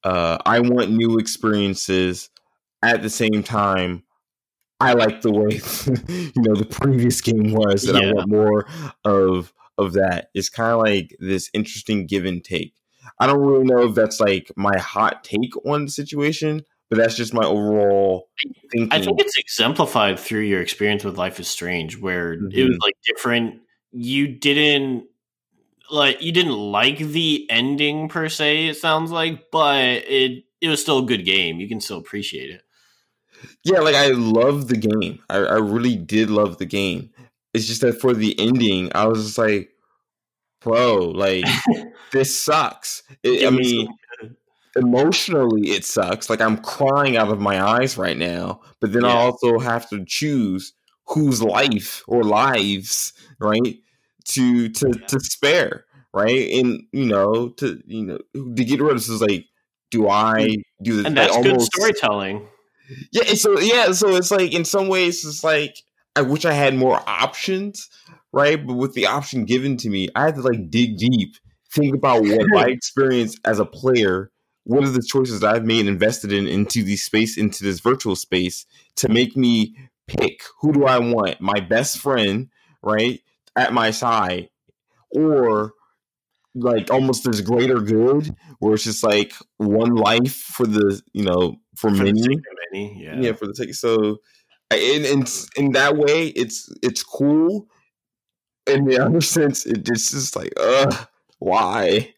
uh, 0.04 0.38
I 0.46 0.60
want 0.60 0.90
new 0.90 1.18
experiences 1.18 2.30
at 2.82 3.02
the 3.02 3.10
same 3.10 3.42
time. 3.42 4.04
I 4.82 4.94
like 4.94 5.20
the 5.20 5.30
way 5.30 5.50
you 6.34 6.42
know 6.42 6.54
the 6.54 6.64
previous 6.64 7.20
game 7.20 7.52
was, 7.52 7.84
and 7.84 7.98
yeah. 7.98 8.08
I 8.08 8.12
want 8.12 8.30
more 8.30 8.66
of 9.04 9.52
of 9.76 9.92
that. 9.92 10.28
It's 10.34 10.48
kind 10.48 10.72
of 10.72 10.80
like 10.80 11.16
this 11.20 11.50
interesting 11.52 12.06
give 12.06 12.24
and 12.24 12.42
take. 12.42 12.74
I 13.18 13.26
don't 13.26 13.40
really 13.40 13.64
know 13.64 13.88
if 13.88 13.94
that's 13.94 14.20
like 14.20 14.50
my 14.56 14.78
hot 14.78 15.22
take 15.22 15.54
on 15.66 15.84
the 15.84 15.90
situation, 15.90 16.62
but 16.88 16.96
that's 16.96 17.14
just 17.14 17.34
my 17.34 17.44
overall 17.44 18.28
thinking. 18.72 18.88
I 18.90 19.02
think 19.02 19.20
it's 19.20 19.38
exemplified 19.38 20.18
through 20.18 20.40
your 20.40 20.62
experience 20.62 21.04
with 21.04 21.18
Life 21.18 21.38
is 21.40 21.48
Strange, 21.48 21.98
where 21.98 22.36
mm-hmm. 22.36 22.48
it 22.50 22.64
was 22.64 22.78
like 22.82 22.94
different. 23.04 23.60
You 23.92 24.28
didn't 24.28 25.04
like 25.90 26.22
you 26.22 26.32
didn't 26.32 26.56
like 26.56 26.98
the 26.98 27.46
ending 27.50 28.08
per 28.08 28.28
se 28.28 28.68
it 28.68 28.76
sounds 28.76 29.10
like 29.10 29.50
but 29.50 29.76
it 29.84 30.44
it 30.60 30.68
was 30.68 30.80
still 30.80 30.98
a 30.98 31.06
good 31.06 31.24
game. 31.24 31.58
You 31.58 31.68
can 31.68 31.80
still 31.80 31.98
appreciate 31.98 32.50
it. 32.50 32.62
Yeah 33.64 33.80
like 33.80 33.94
i 33.94 34.08
love 34.08 34.68
the 34.68 34.76
game. 34.76 35.20
I, 35.30 35.38
I 35.38 35.56
really 35.56 35.96
did 35.96 36.30
love 36.30 36.58
the 36.58 36.66
game. 36.66 37.10
It's 37.54 37.66
just 37.66 37.80
that 37.80 38.00
for 38.00 38.14
the 38.14 38.38
ending 38.38 38.90
i 38.94 39.06
was 39.06 39.24
just 39.24 39.38
like 39.38 39.70
bro 40.60 40.96
like 40.98 41.44
this 42.12 42.38
sucks. 42.38 43.02
It, 43.22 43.46
i 43.46 43.50
mean 43.50 43.88
emotionally 44.76 45.70
it 45.70 45.84
sucks. 45.84 46.30
Like 46.30 46.40
i'm 46.40 46.58
crying 46.58 47.16
out 47.16 47.28
of 47.28 47.40
my 47.40 47.62
eyes 47.62 47.96
right 47.96 48.16
now 48.16 48.60
but 48.80 48.92
then 48.92 49.02
yeah. 49.02 49.08
i 49.08 49.14
also 49.14 49.58
have 49.58 49.88
to 49.90 50.04
choose 50.04 50.74
whose 51.06 51.42
life 51.42 52.02
or 52.06 52.22
lives 52.22 53.12
right 53.40 53.78
to 54.26 54.68
to 54.68 54.92
to 55.08 55.20
spare, 55.20 55.84
right? 56.12 56.50
And 56.52 56.82
you 56.92 57.06
know, 57.06 57.50
to 57.58 57.82
you 57.86 58.04
know, 58.04 58.18
to 58.34 58.64
get 58.64 58.80
rid 58.80 58.92
of 58.92 58.98
this 58.98 59.08
is 59.08 59.20
like, 59.20 59.46
do 59.90 60.08
I 60.08 60.48
mm, 60.50 60.62
do 60.82 60.96
this? 60.96 61.06
And 61.06 61.16
that's 61.16 61.36
good 61.38 61.60
storytelling. 61.60 62.46
Yeah, 63.12 63.34
so 63.34 63.58
yeah, 63.60 63.92
so 63.92 64.16
it's 64.16 64.30
like 64.30 64.52
in 64.52 64.64
some 64.64 64.88
ways 64.88 65.24
it's 65.24 65.44
like 65.44 65.76
I 66.16 66.22
wish 66.22 66.44
I 66.44 66.52
had 66.52 66.74
more 66.74 67.00
options, 67.06 67.88
right? 68.32 68.64
But 68.64 68.74
with 68.74 68.94
the 68.94 69.06
option 69.06 69.44
given 69.44 69.76
to 69.78 69.88
me, 69.88 70.08
I 70.14 70.24
had 70.24 70.36
to 70.36 70.42
like 70.42 70.70
dig 70.70 70.96
deep, 70.96 71.36
think 71.72 71.94
about 71.94 72.22
what 72.22 72.46
my 72.48 72.64
experience 72.68 73.36
as 73.44 73.58
a 73.58 73.64
player, 73.64 74.30
what 74.64 74.84
are 74.84 74.90
the 74.90 75.02
choices 75.02 75.44
I've 75.44 75.64
made 75.64 75.86
invested 75.86 76.32
in 76.32 76.46
into 76.46 76.82
the 76.82 76.96
space, 76.96 77.38
into 77.38 77.64
this 77.64 77.80
virtual 77.80 78.16
space 78.16 78.66
to 78.96 79.08
make 79.08 79.36
me 79.36 79.76
pick 80.08 80.42
who 80.60 80.72
do 80.72 80.84
I 80.84 80.98
want? 80.98 81.40
My 81.40 81.60
best 81.60 81.98
friend, 81.98 82.48
right? 82.82 83.20
At 83.56 83.72
my 83.72 83.90
side 83.90 84.48
or 85.10 85.72
like 86.54 86.90
almost 86.90 87.24
this 87.24 87.40
greater 87.40 87.80
good 87.80 88.34
where 88.58 88.74
it's 88.74 88.84
just 88.84 89.04
like 89.04 89.32
one 89.58 89.94
life 89.94 90.34
for 90.34 90.66
the 90.66 91.00
you 91.12 91.24
know 91.24 91.56
for, 91.76 91.90
for 91.90 92.02
many, 92.02 92.20
many 92.72 93.02
yeah. 93.02 93.16
yeah 93.20 93.32
for 93.32 93.46
the 93.46 93.54
sake 93.54 93.74
so 93.74 94.18
in, 94.72 95.04
in 95.04 95.24
in 95.56 95.72
that 95.72 95.96
way 95.96 96.28
it's 96.28 96.68
it's 96.82 97.02
cool. 97.02 97.66
In 98.66 98.84
the 98.84 98.98
other 99.04 99.20
sense 99.20 99.66
it 99.66 99.84
just 99.84 100.14
is 100.14 100.36
like 100.36 100.52
uh 100.58 101.04
why? 101.38 102.14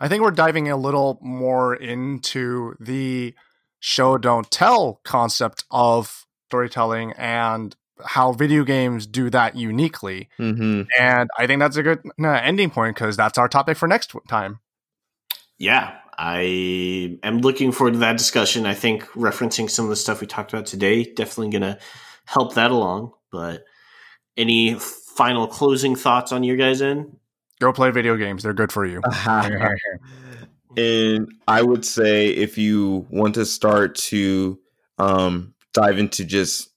I 0.00 0.08
think 0.08 0.22
we're 0.22 0.30
diving 0.30 0.70
a 0.70 0.76
little 0.76 1.18
more 1.20 1.74
into 1.74 2.74
the 2.78 3.34
show 3.80 4.18
don't 4.18 4.50
tell 4.50 5.00
concept 5.04 5.64
of 5.70 6.26
storytelling 6.48 7.12
and 7.12 7.74
how 8.04 8.32
video 8.32 8.64
games 8.64 9.06
do 9.06 9.30
that 9.30 9.56
uniquely. 9.56 10.28
Mm-hmm. 10.38 10.82
And 10.98 11.30
I 11.38 11.46
think 11.46 11.60
that's 11.60 11.76
a 11.76 11.82
good 11.82 12.00
uh, 12.22 12.28
ending 12.28 12.70
point 12.70 12.96
because 12.96 13.16
that's 13.16 13.38
our 13.38 13.48
topic 13.48 13.76
for 13.76 13.86
next 13.86 14.14
time. 14.28 14.60
Yeah, 15.58 15.96
I 16.16 17.18
am 17.22 17.38
looking 17.40 17.72
forward 17.72 17.92
to 17.92 17.98
that 18.00 18.18
discussion. 18.18 18.66
I 18.66 18.74
think 18.74 19.04
referencing 19.12 19.70
some 19.70 19.86
of 19.86 19.90
the 19.90 19.96
stuff 19.96 20.20
we 20.20 20.26
talked 20.26 20.52
about 20.52 20.66
today 20.66 21.04
definitely 21.04 21.50
going 21.50 21.74
to 21.74 21.78
help 22.24 22.54
that 22.54 22.70
along. 22.70 23.12
But 23.30 23.64
any 24.36 24.74
final 24.74 25.46
closing 25.46 25.96
thoughts 25.96 26.32
on 26.32 26.44
your 26.44 26.56
guys' 26.56 26.82
end? 26.82 27.16
Go 27.60 27.72
play 27.72 27.90
video 27.90 28.16
games; 28.16 28.42
they're 28.42 28.54
good 28.54 28.72
for 28.72 28.86
you. 28.86 29.02
and 30.76 31.28
I 31.46 31.62
would 31.62 31.84
say 31.84 32.28
if 32.28 32.56
you 32.56 33.06
want 33.10 33.34
to 33.34 33.44
start 33.44 33.96
to 33.96 34.58
um, 34.98 35.54
dive 35.72 35.98
into 35.98 36.24
just 36.24 36.70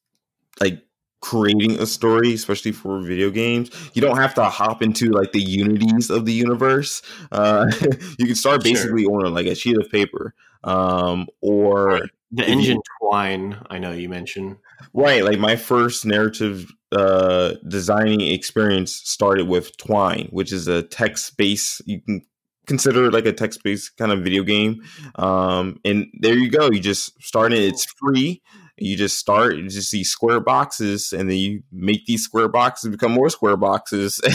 like 0.59 0.81
creating 1.23 1.79
a 1.79 1.85
story, 1.85 2.33
especially 2.33 2.73
for 2.73 2.99
video 2.99 3.31
games. 3.31 3.71
You 3.93 4.01
don't 4.01 4.17
have 4.17 4.33
to 4.35 4.43
hop 4.43 4.81
into 4.81 5.09
like 5.09 5.31
the 5.31 5.41
unities 5.41 6.09
of 6.09 6.25
the 6.25 6.33
universe. 6.33 7.01
Uh, 7.31 7.71
you 8.19 8.25
can 8.25 8.35
start 8.35 8.61
basically 8.61 9.03
sure. 9.03 9.25
on 9.25 9.33
like 9.33 9.47
a 9.47 9.55
sheet 9.55 9.77
of 9.77 9.89
paper, 9.89 10.35
um, 10.65 11.27
or 11.41 12.01
the 12.31 12.45
engine 12.45 12.81
Twine. 12.99 13.57
I 13.69 13.79
know 13.79 13.91
you 13.91 14.09
mentioned 14.09 14.57
right. 14.93 15.23
Like 15.23 15.39
my 15.39 15.55
first 15.55 16.05
narrative 16.05 16.69
uh, 16.91 17.53
designing 17.69 18.19
experience 18.19 18.93
started 18.93 19.47
with 19.47 19.75
Twine, 19.77 20.27
which 20.31 20.51
is 20.51 20.67
a 20.67 20.83
text 20.83 21.37
based. 21.37 21.81
You 21.85 22.01
can 22.01 22.21
consider 22.67 23.11
like 23.11 23.25
a 23.25 23.33
text 23.33 23.63
based 23.63 23.95
kind 23.95 24.11
of 24.11 24.23
video 24.23 24.43
game. 24.43 24.83
Um, 25.15 25.79
and 25.85 26.07
there 26.19 26.37
you 26.37 26.49
go. 26.49 26.69
You 26.69 26.81
just 26.81 27.21
start 27.23 27.53
it. 27.53 27.63
It's 27.63 27.85
free 27.85 28.41
you 28.77 28.97
just 28.97 29.19
start 29.19 29.55
you 29.55 29.67
just 29.69 29.89
see 29.89 30.03
square 30.03 30.39
boxes 30.39 31.13
and 31.13 31.29
then 31.29 31.37
you 31.37 31.63
make 31.71 32.05
these 32.05 32.23
square 32.23 32.47
boxes 32.47 32.89
become 32.89 33.11
more 33.11 33.29
square 33.29 33.57
boxes. 33.57 34.19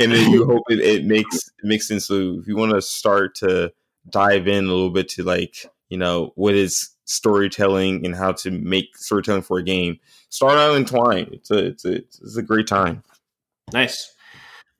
And 0.00 0.12
then 0.12 0.30
you 0.30 0.44
hope 0.44 0.62
it, 0.68 0.78
it 0.80 1.04
makes 1.04 1.36
it 1.36 1.64
makes 1.64 1.88
sense. 1.88 2.06
So 2.06 2.38
if 2.40 2.46
you 2.46 2.56
want 2.56 2.72
to 2.72 2.82
start 2.82 3.34
to 3.36 3.72
dive 4.08 4.46
in 4.46 4.64
a 4.64 4.68
little 4.68 4.90
bit 4.90 5.08
to 5.10 5.22
like 5.22 5.66
you 5.88 5.98
know 5.98 6.32
what 6.36 6.54
is 6.54 6.90
storytelling 7.04 8.04
and 8.04 8.14
how 8.14 8.32
to 8.32 8.50
make 8.50 8.96
storytelling 8.96 9.42
for 9.42 9.58
a 9.58 9.62
game 9.62 9.98
start 10.28 10.58
out 10.58 10.76
in 10.76 10.84
twine 10.84 11.26
it's 11.32 11.50
a 11.50 11.66
it's 11.66 11.84
a 11.84 11.94
it's 11.96 12.36
a 12.36 12.42
great 12.42 12.66
time. 12.66 13.02
Nice. 13.72 14.14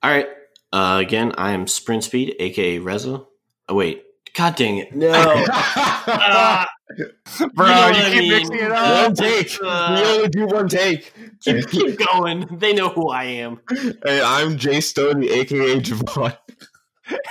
All 0.03 0.11
right. 0.11 0.27
Uh, 0.71 0.99
again 1.01 1.33
i 1.37 1.51
am 1.51 1.67
sprint 1.67 2.03
speed 2.03 2.35
aka 2.39 2.79
reza. 2.79 3.23
Oh 3.67 3.75
wait. 3.75 4.03
God 4.35 4.55
dang 4.55 4.77
it! 4.77 4.95
No, 4.95 5.09
uh, 5.11 6.65
bro, 7.53 7.67
you, 7.67 7.73
know 7.73 7.89
you 7.89 8.03
keep 8.03 8.13
mean? 8.13 8.29
mixing 8.29 8.55
it 8.55 8.71
up. 8.71 9.05
One 9.05 9.15
take. 9.15 9.57
Uh, 9.63 10.01
we 10.03 10.09
only 10.11 10.27
do 10.29 10.47
one 10.47 10.67
take. 10.67 11.13
Keep, 11.41 11.67
keep 11.71 11.99
going. 12.07 12.47
They 12.51 12.73
know 12.73 12.89
who 12.89 13.09
I 13.09 13.25
am. 13.25 13.59
Hey, 14.03 14.21
I'm 14.23 14.57
Jay 14.57 14.81
Stoney, 14.81 15.29
aka 15.29 15.79
Javon. 15.79 16.35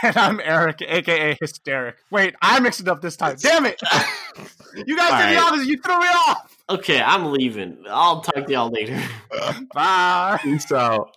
And 0.02 0.16
I'm 0.16 0.40
Eric, 0.42 0.82
aka 0.82 1.36
Hysteric. 1.40 1.96
Wait, 2.10 2.34
I 2.42 2.58
mixed 2.60 2.80
it 2.80 2.88
up 2.88 3.00
this 3.00 3.16
time. 3.16 3.36
Damn 3.40 3.66
it! 3.66 3.80
you 4.74 4.96
guys 4.96 5.12
All 5.12 5.18
did 5.18 5.24
right. 5.24 5.34
the 5.34 5.40
opposite. 5.40 5.66
You 5.66 5.78
threw 5.78 5.98
me 5.98 6.06
off. 6.06 6.56
Okay, 6.70 7.00
I'm 7.00 7.32
leaving. 7.32 7.84
I'll 7.88 8.20
talk 8.20 8.46
to 8.46 8.52
y'all 8.52 8.70
later. 8.70 9.00
Bye. 9.72 10.38
Peace 10.42 10.70
out. 10.72 11.16